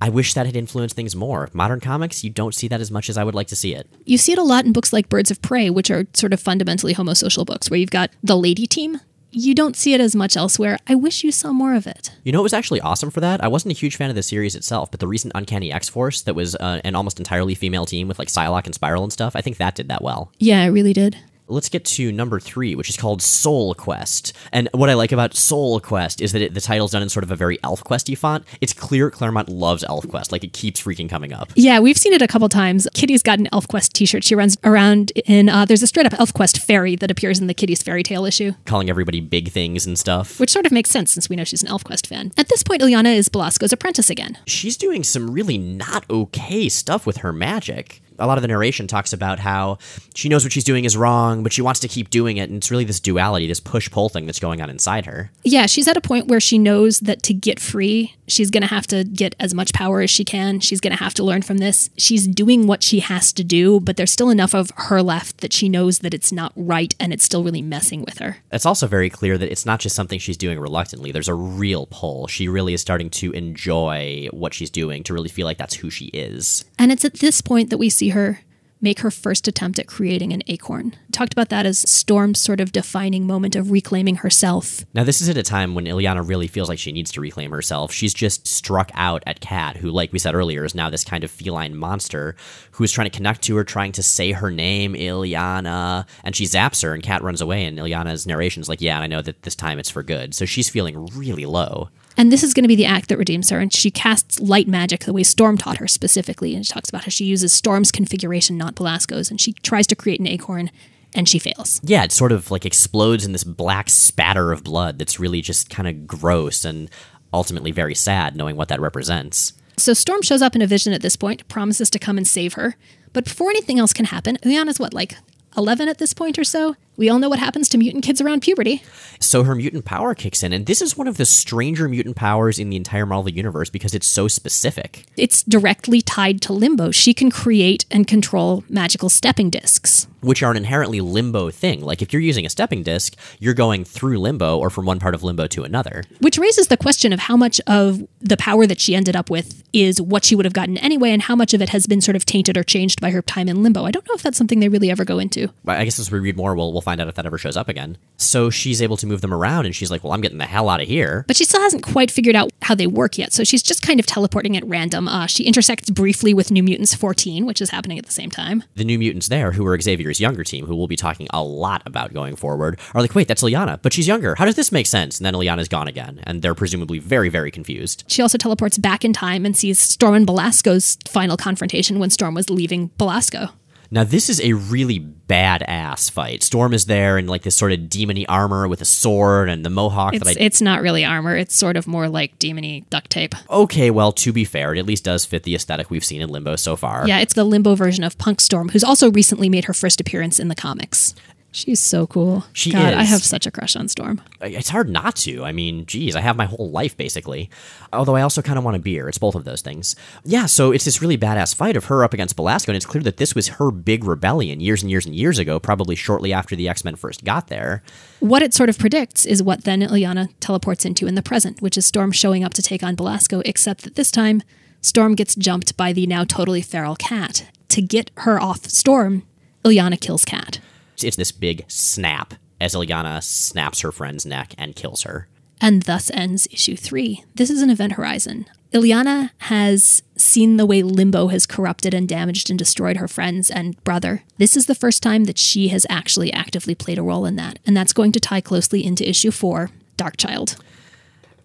[0.00, 1.48] I wish that had influenced things more.
[1.52, 3.88] Modern comics, you don't see that as much as I would like to see it.
[4.04, 6.40] You see it a lot in books like Birds of Prey, which are sort of
[6.40, 9.00] fundamentally homosocial books, where you've got the lady team.
[9.30, 10.78] You don't see it as much elsewhere.
[10.87, 12.12] I wish you saw more of it.
[12.22, 13.42] You know, it was actually awesome for that.
[13.42, 16.22] I wasn't a huge fan of the series itself, but the recent Uncanny X Force
[16.22, 19.35] that was uh, an almost entirely female team with like Psylocke and Spiral and stuff,
[19.35, 20.30] I think that did that well.
[20.38, 21.16] Yeah, it really did.
[21.46, 24.33] Let's get to number three, which is called Soul Quest.
[24.50, 27.22] And what I like about Soul Quest is that it, the title's done in sort
[27.22, 28.46] of a very Elf Questy font.
[28.62, 30.33] It's clear Claremont loves Elf Quest.
[30.33, 31.52] Like it keeps freaking coming up.
[31.54, 32.88] Yeah, we've seen it a couple times.
[32.94, 34.24] Kitty's got an Elf Quest T-shirt.
[34.24, 35.50] She runs around in.
[35.50, 38.24] Uh, there's a straight up Elf Quest fairy that appears in the Kitty's fairy tale
[38.24, 40.40] issue, Calling everybody big things and stuff.
[40.40, 42.33] which sort of makes sense since we know she's an Elf Quest fan.
[42.38, 44.38] At this point, Illyana is Belasco's apprentice again.
[44.46, 48.00] She's doing some really not okay stuff with her magic.
[48.18, 49.79] A lot of the narration talks about how
[50.14, 52.48] she knows what she's doing is wrong, but she wants to keep doing it.
[52.48, 55.31] And it's really this duality, this push pull thing that's going on inside her.
[55.42, 58.68] Yeah, she's at a point where she knows that to get free, she's going to
[58.68, 60.61] have to get as much power as she can.
[60.61, 61.90] She's going to have to learn from this.
[61.96, 65.53] She's doing what she has to do, but there's still enough of her left that
[65.53, 68.38] she knows that it's not right and it's still really messing with her.
[68.53, 71.12] It's also very clear that it's not just something she's doing reluctantly.
[71.12, 72.27] There's a real pull.
[72.27, 75.90] She really is starting to enjoy what she's doing, to really feel like that's who
[75.90, 76.64] she is.
[76.79, 78.40] And it's at this point that we see her
[78.85, 80.95] make her first attempt at creating an acorn.
[81.11, 84.85] Talked about that as Storm's sort of defining moment of reclaiming herself.
[84.93, 87.51] Now, this is at a time when Illyana really feels like she needs to reclaim
[87.51, 87.93] herself.
[87.93, 91.25] She's just struck out at Kat, who, like we said earlier, is now this kind
[91.25, 92.37] of feline monster
[92.73, 96.45] who is trying to connect to her, trying to say her name, Illyana, and she
[96.45, 99.43] zaps her, and Kat runs away, and Illyana's narration is like, yeah, I know that
[99.43, 100.35] this time it's for good.
[100.35, 101.88] So she's feeling really low.
[102.16, 103.59] And this is going to be the act that redeems her.
[103.59, 106.55] And she casts light magic the way Storm taught her specifically.
[106.55, 109.31] And she talks about how she uses Storm's configuration, not Belasco's.
[109.31, 110.70] And she tries to create an acorn
[111.14, 111.81] and she fails.
[111.85, 115.70] Yeah, it sort of like explodes in this black spatter of blood that's really just
[115.70, 116.90] kind of gross and
[117.33, 119.53] ultimately very sad, knowing what that represents.
[119.77, 122.55] So Storm shows up in a vision at this point, promises to come and save
[122.55, 122.77] her.
[123.12, 125.16] But before anything else can happen, Illyana's what, like
[125.57, 126.77] 11 at this point or so?
[126.96, 128.83] We all know what happens to mutant kids around puberty.
[129.18, 132.59] So her mutant power kicks in, and this is one of the stranger mutant powers
[132.59, 135.07] in the entire Marvel universe because it's so specific.
[135.16, 136.90] It's directly tied to limbo.
[136.92, 140.07] She can create and control magical stepping discs.
[140.20, 141.83] Which are an inherently limbo thing.
[141.83, 145.14] Like if you're using a stepping disc, you're going through limbo or from one part
[145.14, 146.04] of limbo to another.
[146.20, 149.62] Which raises the question of how much of the power that she ended up with
[149.72, 152.16] is what she would have gotten anyway, and how much of it has been sort
[152.16, 153.85] of tainted or changed by her time in limbo.
[153.85, 155.48] I don't know if that's something they really ever go into.
[155.66, 157.68] I guess as we read more, we'll, we'll find out if that ever shows up
[157.68, 157.99] again.
[158.16, 160.68] So she's able to move them around, and she's like, well, I'm getting the hell
[160.68, 161.25] out of here.
[161.27, 163.99] But she still hasn't quite figured out how they work yet, so she's just kind
[163.99, 165.09] of teleporting at random.
[165.09, 168.62] Uh, she intersects briefly with New Mutants 14, which is happening at the same time.
[168.77, 171.83] The new mutants there, who are Xavier's younger team, who we'll be talking a lot
[171.87, 174.35] about going forward, are like, wait, that's Illyana, but she's younger.
[174.35, 175.18] How does this make sense?
[175.18, 178.05] And then Illyana's gone again, and they're presumably very, very confused.
[178.07, 182.35] She also teleports back in time and sees Storm and Belasco's final confrontation when Storm
[182.35, 183.51] was leaving Belasco.
[183.90, 186.42] Now, this is a really badass fight.
[186.42, 189.70] Storm is there in like this sort of demony armor with a sword and the
[189.70, 190.44] mohawk It's, that I.
[190.44, 193.35] it's not really armor, it's sort of more like demony duct tape.
[193.49, 196.29] Okay, well, to be fair, it at least does fit the aesthetic we've seen in
[196.29, 197.07] Limbo so far.
[197.07, 200.38] Yeah, it's the limbo version of Punk Storm, who's also recently made her first appearance
[200.38, 201.14] in the comics.
[201.55, 202.45] She's so cool.
[202.53, 204.21] She God, I have such a crush on Storm.
[204.40, 205.45] It's hard not to.
[205.45, 207.49] I mean, geez, I have my whole life basically.
[207.93, 209.09] Although I also kind of want a beer.
[209.09, 209.95] It's both of those things.
[210.25, 213.05] Yeah, so it's this really badass fight of her up against Belasco, and it's clear
[213.05, 216.57] that this was her big rebellion years and years and years ago, probably shortly after
[216.57, 217.85] the X Men first got there.
[218.19, 221.79] What it sort of predicts is what then Illyana teleports into in the present, which
[221.79, 224.43] is Storm showing up to take on Belasco, except that this time,
[224.81, 227.49] Storm gets jumped by the now totally feral cat.
[227.69, 229.23] To get her off Storm,
[229.64, 230.59] Illyana kills Cat.
[231.02, 235.28] It's this big snap as Illyana snaps her friend's neck and kills her.
[235.61, 237.24] And thus ends issue three.
[237.35, 238.46] This is an event horizon.
[238.72, 243.83] Illyana has seen the way Limbo has corrupted and damaged and destroyed her friends and
[243.85, 244.24] brother.
[244.37, 247.61] This is the first time that she has actually actively played a role in that.
[247.64, 250.57] And that's going to tie closely into issue four, Dark Child.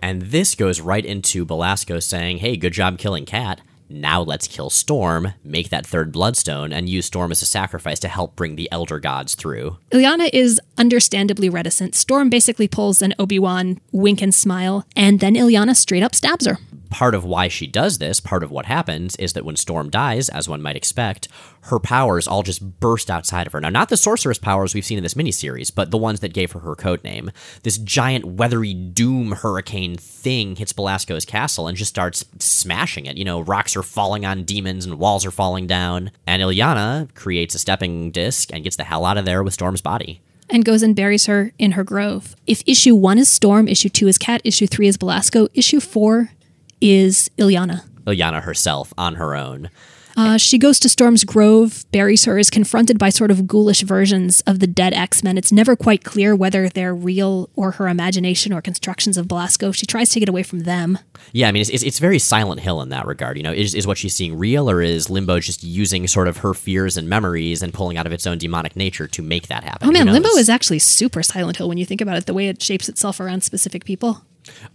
[0.01, 3.62] And this goes right into Belasco saying, hey, good job killing Cat.
[3.91, 8.08] Now let's kill Storm, make that third Bloodstone, and use Storm as a sacrifice to
[8.08, 9.78] help bring the Elder Gods through.
[9.89, 11.95] Illyana is understandably reticent.
[11.95, 16.45] Storm basically pulls an Obi Wan wink and smile, and then Illyana straight up stabs
[16.45, 16.60] her.
[16.89, 20.30] Part of why she does this, part of what happens, is that when Storm dies,
[20.30, 21.28] as one might expect,
[21.63, 23.62] her powers all just burst outside of her.
[23.62, 26.52] Now, not the sorceress powers we've seen in this miniseries, but the ones that gave
[26.52, 27.32] her her code name.
[27.63, 33.17] This giant, weathery doom hurricane thing hits Belasco's castle and just starts smashing it.
[33.17, 36.12] You know, rocks are falling on demons and walls are falling down.
[36.25, 39.82] And Illyana creates a stepping disc and gets the hell out of there with Storm's
[39.82, 42.36] body and goes and buries her in her grove.
[42.47, 46.32] If issue one is Storm, issue two is Cat, issue three is Belasco, issue four
[46.81, 47.83] is Illyana.
[48.05, 49.69] Illyana herself on her own.
[50.17, 54.41] Uh, she goes to Storm's Grove, buries her, is confronted by sort of ghoulish versions
[54.41, 55.37] of the dead X Men.
[55.37, 59.71] It's never quite clear whether they're real or her imagination or constructions of Belasco.
[59.71, 60.99] She tries to get away from them.
[61.31, 63.37] Yeah, I mean, it's, it's, very Silent Hill in that regard.
[63.37, 66.37] You know, is, is what she's seeing real, or is Limbo just using sort of
[66.37, 69.63] her fears and memories and pulling out of its own demonic nature to make that
[69.63, 69.87] happen?
[69.87, 72.49] Oh man, Limbo is actually super Silent Hill when you think about it, the way
[72.49, 74.25] it shapes itself around specific people.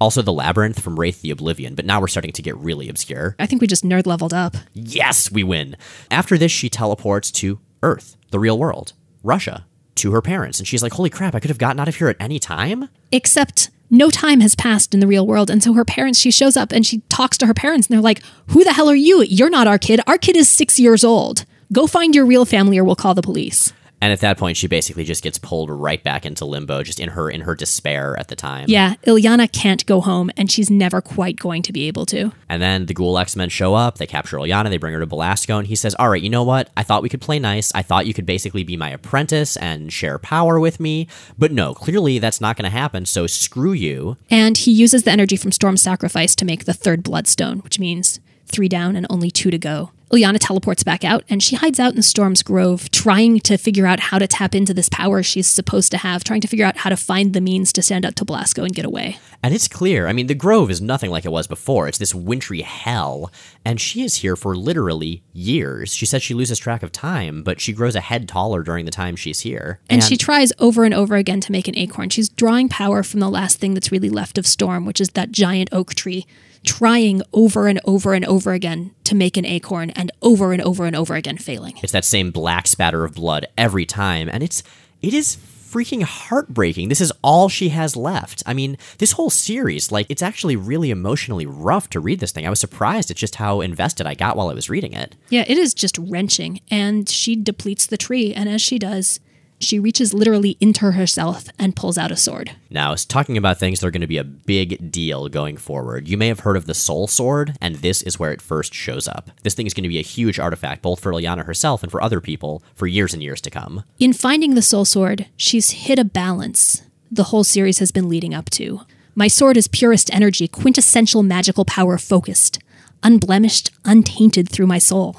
[0.01, 3.37] Also, the labyrinth from Wraith the Oblivion, but now we're starting to get really obscure.
[3.39, 4.57] I think we just nerd leveled up.
[4.73, 5.77] Yes, we win.
[6.11, 10.83] After this, she teleports to Earth, the real world, Russia, to her parents, and she's
[10.83, 11.35] like, "Holy crap!
[11.35, 14.95] I could have gotten out of here at any time." Except no time has passed
[14.95, 16.19] in the real world, and so her parents.
[16.19, 18.89] She shows up and she talks to her parents, and they're like, "Who the hell
[18.91, 19.23] are you?
[19.23, 20.01] You're not our kid.
[20.07, 21.45] Our kid is six years old.
[21.73, 24.67] Go find your real family, or we'll call the police." And at that point, she
[24.67, 28.29] basically just gets pulled right back into limbo, just in her in her despair at
[28.29, 28.67] the time.
[28.69, 32.33] Yeah, Illyana can't go home, and she's never quite going to be able to.
[32.49, 33.97] And then the Ghoul X Men show up.
[33.97, 34.69] They capture Illyana.
[34.69, 36.71] They bring her to Belasco, and he says, "All right, you know what?
[36.77, 37.73] I thought we could play nice.
[37.75, 41.09] I thought you could basically be my apprentice and share power with me.
[41.39, 43.07] But no, clearly that's not going to happen.
[43.07, 47.03] So screw you." And he uses the energy from Storm's sacrifice to make the third
[47.03, 49.91] Bloodstone, which means three down and only two to go.
[50.15, 53.99] Illyana teleports back out and she hides out in Storm's Grove, trying to figure out
[53.99, 56.91] how to tap into this power she's supposed to have, trying to figure out how
[56.91, 59.19] to find the means to stand up to Belasco and get away.
[59.43, 60.07] And it's clear.
[60.07, 61.89] I mean, the Grove is nothing like it was before.
[61.89, 63.33] It's this wintry hell,
[63.65, 65.93] and she is here for literally years.
[65.93, 68.91] She says she loses track of time, but she grows a head taller during the
[68.91, 69.81] time she's here.
[69.91, 72.09] And, and she tries over and over again to make an acorn.
[72.11, 75.33] She's drawing power from the last thing that's really left of Storm, which is that
[75.33, 76.27] giant oak tree
[76.65, 80.85] trying over and over and over again to make an acorn and over and over
[80.85, 81.79] and over again failing.
[81.83, 84.63] It's that same black spatter of blood every time and it's
[85.03, 85.37] it is
[85.75, 86.89] freaking heartbreaking.
[86.89, 88.45] This is all she has left.
[88.47, 92.47] I mean, this whole series, like, it's actually really emotionally rough to read this thing.
[92.47, 95.17] I was surprised at just how invested I got while I was reading it.
[95.31, 96.61] Yeah, it is just wrenching.
[96.71, 98.33] And she depletes the tree.
[98.33, 99.19] And as she does,
[99.65, 102.53] she reaches literally into herself and pulls out a sword.
[102.71, 106.17] Now, talking about things that are going to be a big deal going forward, you
[106.17, 109.31] may have heard of the Soul Sword, and this is where it first shows up.
[109.43, 112.03] This thing is going to be a huge artifact, both for Illyana herself and for
[112.03, 113.85] other people, for years and years to come.
[113.99, 116.83] In finding the Soul Sword, she's hit a balance
[117.15, 118.81] the whole series has been leading up to.
[119.15, 122.59] My sword is purest energy, quintessential magical power focused,
[123.05, 125.17] unblemished, untainted through my soul.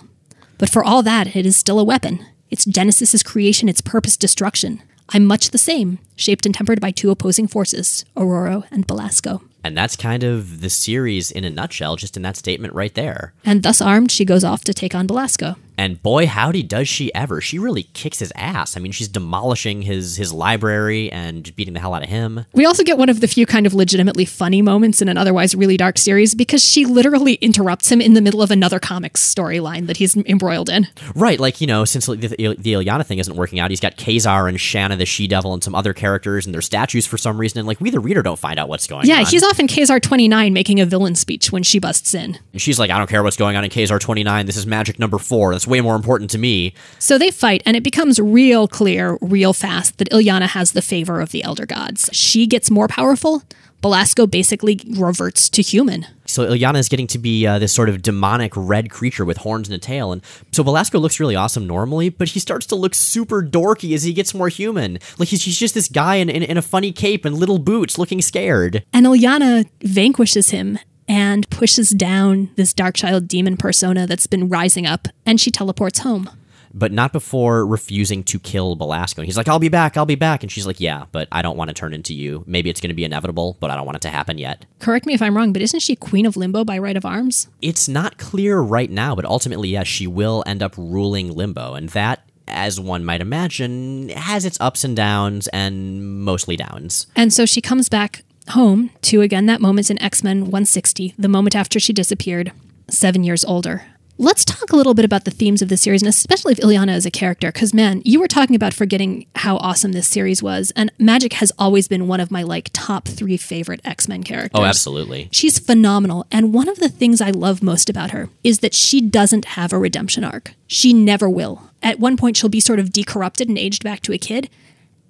[0.58, 2.26] But for all that, it is still a weapon.
[2.50, 4.82] Its genesis is creation, its purpose destruction.
[5.10, 9.42] I'm much the same, shaped and tempered by two opposing forces, Ororo and Belasco.
[9.64, 13.34] And that's kind of the series in a nutshell, just in that statement right there.
[13.44, 15.56] And thus armed, she goes off to take on Belasco.
[15.78, 17.42] And boy, howdy, does she ever!
[17.42, 18.78] She really kicks his ass.
[18.78, 22.46] I mean, she's demolishing his his library and beating the hell out of him.
[22.54, 25.56] We also get one of the few kind of legitimately funny moments in an otherwise
[25.56, 29.88] really dark series because she literally interrupts him in the middle of another comics storyline
[29.88, 30.88] that he's embroiled in.
[31.16, 34.60] Right, like you know, since the, the, thing isn't working out, he's got Ka-Zar and
[34.60, 37.68] Shanna the She Devil and some other characters and their statues for some reason, and
[37.68, 39.20] like we the reader don't find out what's going yeah, on.
[39.22, 42.38] Yeah, he's off in Ka-Zar twenty nine making a villain speech when she busts in.
[42.52, 44.46] And she's like, I don't care what's going on in Ka-Zar twenty nine.
[44.46, 45.54] This is Magik number four.
[45.54, 46.74] That's way more important to me.
[47.00, 51.22] So they fight, and it becomes real clear, real fast that Illyana has the favor
[51.22, 52.10] of the Elder Gods.
[52.14, 53.44] She gets more powerful.
[53.82, 56.08] Belasco basically reverts to human.
[56.26, 59.68] So Illyana is getting to be uh, this sort of demonic red creature with horns
[59.68, 62.96] and a tail, and so Belasco looks really awesome normally, but he starts to look
[62.96, 64.98] super dorky as he gets more human.
[65.20, 68.00] Like he's, he's just this guy in, in, in a funny cape and little boots,
[68.00, 68.84] looking scared.
[68.92, 75.08] And Illyana vanquishes him and pushes down this Darkchild demon persona that's been rising up,
[75.26, 76.30] and she teleports home.
[76.74, 79.22] But not before refusing to kill Belasco.
[79.22, 80.44] And he's like, I'll be back, I'll be back.
[80.44, 82.44] And she's like, Yeah, but I don't want to turn into you.
[82.46, 84.66] Maybe it's going to be inevitable, but I don't want it to happen yet.
[84.80, 87.48] Correct me if I'm wrong, but isn't she Queen of Limbo by right of arms?
[87.62, 91.76] It's not clear right now, but ultimately, yes, she will end up ruling Limbo.
[91.76, 97.08] And that as one might imagine, has its ups and downs and mostly downs.
[97.16, 101.28] And so she comes back home to again that moment in X Men 160, the
[101.28, 102.52] moment after she disappeared,
[102.90, 103.84] seven years older.
[104.18, 106.94] Let's talk a little bit about the themes of the series, and especially of Illyana
[106.94, 110.72] as a character, because man, you were talking about forgetting how awesome this series was,
[110.78, 114.58] and Magik has always been one of my like top three favorite X Men characters.
[114.58, 115.28] Oh, absolutely.
[115.34, 119.02] She's phenomenal, and one of the things I love most about her is that she
[119.02, 120.54] doesn't have a redemption arc.
[120.66, 121.70] She never will.
[121.84, 124.50] At one point, she'll be sort of decorrupted and aged back to a kid,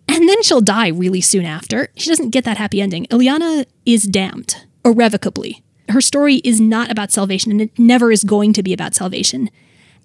[0.08, 1.90] and then she'll die really soon after.
[1.96, 3.06] She doesn't get that happy ending.
[3.08, 8.54] Illyana is damned irrevocably her story is not about salvation and it never is going
[8.54, 9.50] to be about salvation.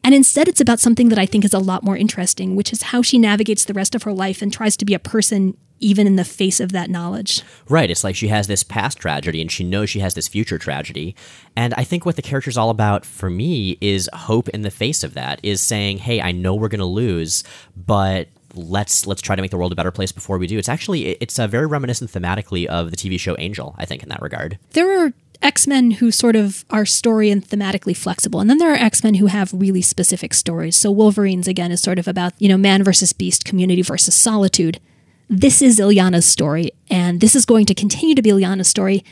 [0.03, 2.85] And instead, it's about something that I think is a lot more interesting, which is
[2.85, 6.07] how she navigates the rest of her life and tries to be a person even
[6.07, 7.43] in the face of that knowledge.
[7.69, 7.91] Right.
[7.91, 11.17] It's like she has this past tragedy and she knows she has this future tragedy.
[11.57, 15.03] And I think what the character's all about for me is hope in the face
[15.03, 17.45] of that, is saying, hey, I know we're going to lose,
[17.77, 20.59] but let's let's try to make the world a better place before we do.
[20.59, 24.09] It's actually it's a very reminiscent thematically of the TV show Angel, I think in
[24.09, 24.59] that regard.
[24.73, 28.41] There are X Men who sort of are story and thematically flexible.
[28.41, 30.77] And then there are X Men who have really specific stories.
[30.77, 34.81] So Wolverines, again, is sort of about, you know, man versus beast, community versus solitude.
[35.29, 39.05] This is Illyana's story, and this is going to continue to be Illyana's story.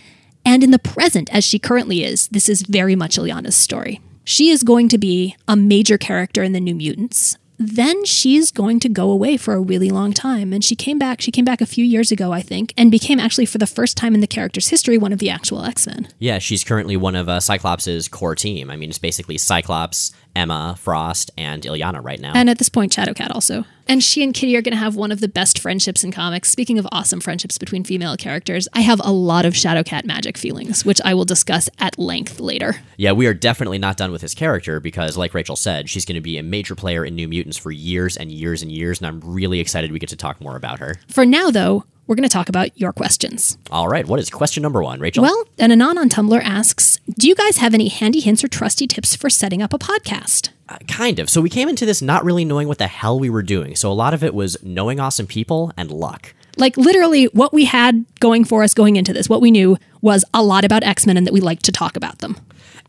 [0.45, 4.01] And in the present, as she currently is, this is very much Illyana's story.
[4.25, 8.79] She is going to be a major character in the New Mutants then she's going
[8.81, 10.53] to go away for a really long time.
[10.53, 13.19] And she came back, she came back a few years ago, I think, and became
[13.19, 16.09] actually for the first time in the character's history one of the actual X Men.
[16.19, 18.71] Yeah, she's currently one of uh, Cyclops' core team.
[18.71, 22.33] I mean, it's basically Cyclops, Emma, Frost, and Illyana right now.
[22.33, 23.65] And at this point, Shadowcat also.
[23.89, 26.49] And she and Kitty are going to have one of the best friendships in comics.
[26.51, 30.85] Speaking of awesome friendships between female characters, I have a lot of Shadowcat Magik feelings,
[30.85, 32.77] which I will discuss at length later.
[32.99, 36.15] Yeah, we are definitely not done with this character because, like Rachel said, she's going
[36.15, 39.09] to be a major player in New Mutants for years and years and years, and
[39.09, 40.95] I'm really excited we get to talk more about her.
[41.09, 43.59] For now, though, we're going to talk about your questions.
[43.71, 44.07] All right.
[44.07, 45.23] What is question number one, Rachel?
[45.23, 48.87] Well, an Anon on Tumblr asks Do you guys have any handy hints or trusty
[48.89, 50.49] tips for setting up a podcast?
[50.69, 51.31] Uh, kind of.
[51.31, 53.77] So we came into this not really knowing what the hell we were doing.
[53.77, 56.35] So a lot of it was knowing awesome people and luck.
[56.57, 60.25] Like literally, what we had going for us going into this, what we knew was
[60.35, 62.37] a lot about X Men and that we liked to talk about them.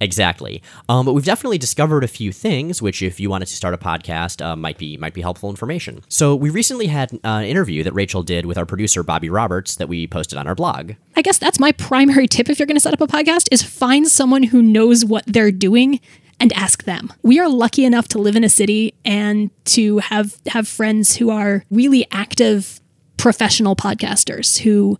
[0.01, 0.61] Exactly.
[0.87, 3.77] Um, but we've definitely discovered a few things, which, if you wanted to start a
[3.77, 6.03] podcast, uh, might be might be helpful information.
[6.07, 9.75] So we recently had uh, an interview that Rachel did with our producer Bobby Roberts
[9.75, 10.93] that we posted on our blog.
[11.15, 13.61] I guess that's my primary tip if you're going to set up a podcast: is
[13.61, 15.99] find someone who knows what they're doing
[16.39, 17.11] and ask them.
[17.21, 21.29] We are lucky enough to live in a city and to have have friends who
[21.29, 22.79] are really active
[23.17, 24.97] professional podcasters who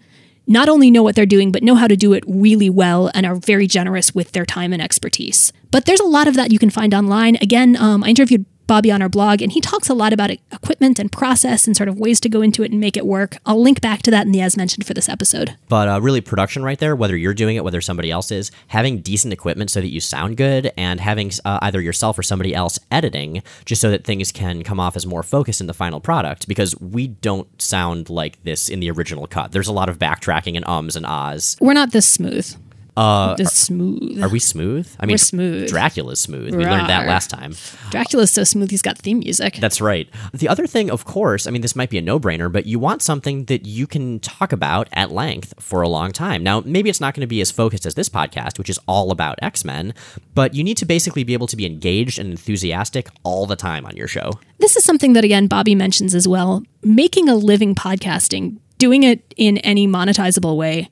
[0.50, 3.26] not only know what they're doing, but know how to do it really well and
[3.26, 5.54] are very generous with their time and expertise.
[5.72, 7.38] But there's a lot of that you can find online.
[7.40, 11.00] Again, um, I interviewed Bobby on our blog, and he talks a lot about equipment
[11.00, 13.38] and process and sort of ways to go into it and make it work.
[13.44, 15.56] I'll link back to that in the as mentioned for this episode.
[15.68, 19.00] But uh, really, production right there, whether you're doing it, whether somebody else is, having
[19.00, 22.78] decent equipment so that you sound good, and having uh, either yourself or somebody else
[22.92, 26.48] editing just so that things can come off as more focused in the final product,
[26.48, 29.52] because we don't sound like this in the original cut.
[29.52, 31.58] There's a lot of backtracking and ums and ahs.
[31.60, 32.56] We're not this smooth.
[33.00, 34.22] Uh, the smooth.
[34.22, 34.94] Are we smooth?
[35.00, 35.70] I mean, We're smooth.
[35.70, 36.54] Dracula's smooth.
[36.54, 37.08] We learned that Rawr.
[37.08, 37.56] last time.
[37.92, 39.56] Dracula's so smooth he's got theme music.
[39.56, 40.10] That's right.
[40.34, 42.78] The other thing, of course, I mean, this might be a no brainer, but you
[42.78, 46.44] want something that you can talk about at length for a long time.
[46.44, 49.12] Now, maybe it's not going to be as focused as this podcast, which is all
[49.12, 49.94] about X Men,
[50.36, 53.86] but you need to basically be able to be engaged and enthusiastic all the time
[53.86, 54.34] on your show.
[54.58, 56.64] This is something that, again, Bobby mentions as well.
[56.84, 60.90] Making a living podcasting, doing it in any monetizable way,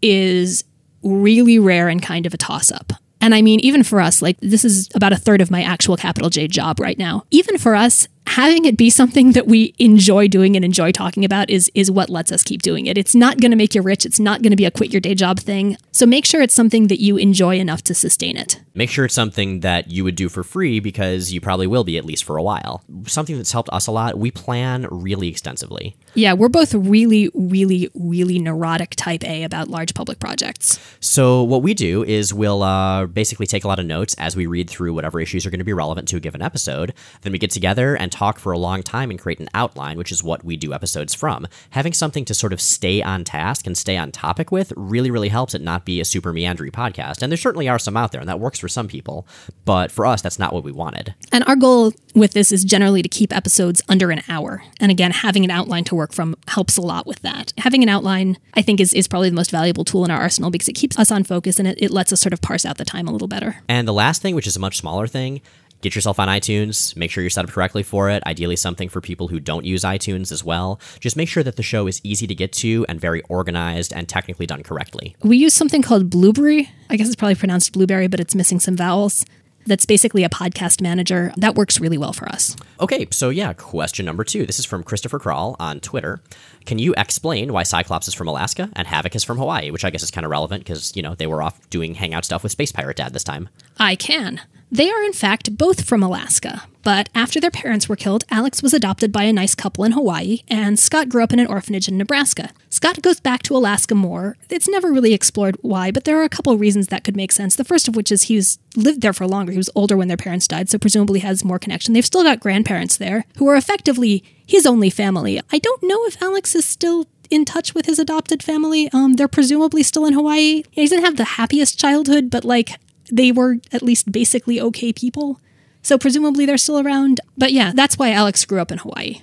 [0.00, 0.62] is
[1.02, 2.92] really rare and kind of a toss up.
[3.22, 5.96] And I mean, even for us, like this is about a third of my actual
[5.96, 7.24] capital J job right now.
[7.30, 11.48] Even for us, having it be something that we enjoy doing and enjoy talking about
[11.48, 12.98] is is what lets us keep doing it.
[12.98, 14.04] It's not going to make you rich.
[14.04, 15.76] It's not going to be a quit your day job thing.
[15.92, 18.60] So make sure it's something that you enjoy enough to sustain it.
[18.74, 21.98] Make sure it's something that you would do for free because you probably will be
[21.98, 22.82] at least for a while.
[23.06, 25.94] Something that's helped us a lot, we plan really extensively.
[26.14, 30.78] Yeah, we're both really, really, really neurotic type A about large public projects.
[31.00, 34.46] So what we do is we'll uh, basically take a lot of notes as we
[34.46, 36.94] read through whatever issues are going to be relevant to a given episode.
[37.22, 40.12] Then we get together and talk for a long time and create an outline, which
[40.12, 41.46] is what we do episodes from.
[41.70, 45.28] Having something to sort of stay on task and stay on topic with really, really
[45.28, 47.22] helps it not be a super meandering podcast.
[47.22, 49.26] And there certainly are some out there, and that works for some people.
[49.66, 51.14] But for us, that's not what we wanted.
[51.30, 54.62] And our goal with this is generally to keep episodes under an hour.
[54.80, 57.52] And again, having an outline to work from helps a lot with that.
[57.58, 60.50] Having an outline, I think, is, is probably the most valuable tool in our arsenal
[60.50, 62.78] because it keeps us on focus and it, it lets us sort of parse out
[62.78, 63.56] the time a little better.
[63.68, 65.42] And the last thing, which is a much smaller thing,
[65.82, 66.96] get yourself on iTunes.
[66.96, 68.22] Make sure you're set up correctly for it.
[68.26, 70.80] Ideally, something for people who don't use iTunes as well.
[71.00, 74.08] Just make sure that the show is easy to get to and very organized and
[74.08, 75.14] technically done correctly.
[75.22, 76.70] We use something called Blubrry.
[76.88, 79.26] I guess it's probably pronounced blueberry, but it's missing some vowels.
[79.66, 81.32] that's basically a podcast manager.
[81.36, 82.56] That works really well for us.
[82.80, 84.44] Okay, so yeah, question number two.
[84.46, 86.20] This is from Christopher Crawl on Twitter.
[86.66, 89.70] Can you explain why Cyclops is from Alaska and Havoc is from Hawaii?
[89.70, 92.24] Which I guess is kind of relevant because, you know, they were off doing hangout
[92.24, 93.48] stuff with Space Pirate Dad this time.
[93.78, 94.40] I can.
[94.72, 98.72] They are, in fact, both from Alaska, but after their parents were killed, Alex was
[98.72, 101.98] adopted by a nice couple in Hawaii, and Scott grew up in an orphanage in
[101.98, 102.48] Nebraska.
[102.70, 104.38] Scott goes back to Alaska more.
[104.48, 107.54] It's never really explored why, but there are a couple reasons that could make sense.
[107.54, 109.52] The first of which is he's lived there for longer.
[109.52, 111.92] He was older when their parents died, so presumably has more connection.
[111.92, 115.38] They've still got grandparents there who are effectively his only family.
[115.52, 118.88] I don't know if Alex is still in touch with his adopted family.
[118.94, 120.62] Um, they're presumably still in Hawaii.
[120.70, 122.78] He doesn't have the happiest childhood, but like
[123.12, 125.38] they were at least basically okay people.
[125.82, 127.20] So presumably they're still around.
[127.36, 129.20] But yeah, that's why Alex grew up in Hawaii.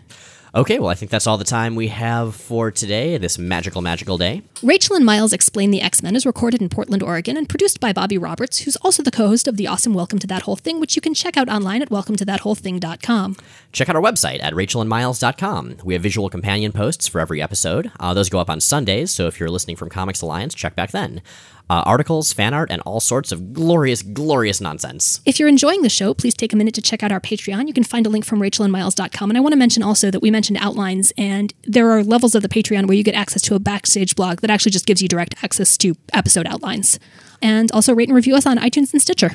[0.55, 4.17] Okay, well, I think that's all the time we have for today, this magical, magical
[4.17, 4.41] day.
[4.63, 7.93] Rachel and Miles Explain the X Men is recorded in Portland, Oregon, and produced by
[7.93, 10.79] Bobby Roberts, who's also the co host of the awesome Welcome to That Whole Thing,
[10.79, 13.35] which you can check out online at welcometothatwholething.com.
[13.71, 15.77] Check out our website at rachelandmiles.com.
[15.83, 17.91] We have visual companion posts for every episode.
[17.99, 20.89] Uh, those go up on Sundays, so if you're listening from Comics Alliance, check back
[20.89, 21.21] then.
[21.69, 25.21] Uh, articles, fan art, and all sorts of glorious, glorious nonsense.
[25.25, 27.67] If you're enjoying the show, please take a minute to check out our Patreon.
[27.67, 29.29] You can find a link from rachelandmiles.com.
[29.29, 32.41] And I want to mention also that we mentioned outlines, and there are levels of
[32.41, 35.07] the Patreon where you get access to a backstage blog that actually just gives you
[35.07, 36.99] direct access to episode outlines.
[37.41, 39.31] And also rate and review us on iTunes and Stitcher.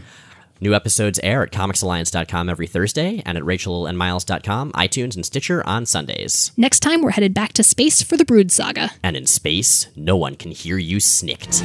[0.65, 6.53] New episodes air at comicsalliance.com every Thursday and at rachelandmiles.com, iTunes, and Stitcher on Sundays.
[6.57, 8.89] Next time, we're headed back to space for the Brood Saga.
[9.03, 11.61] And in space, no one can hear you snikt.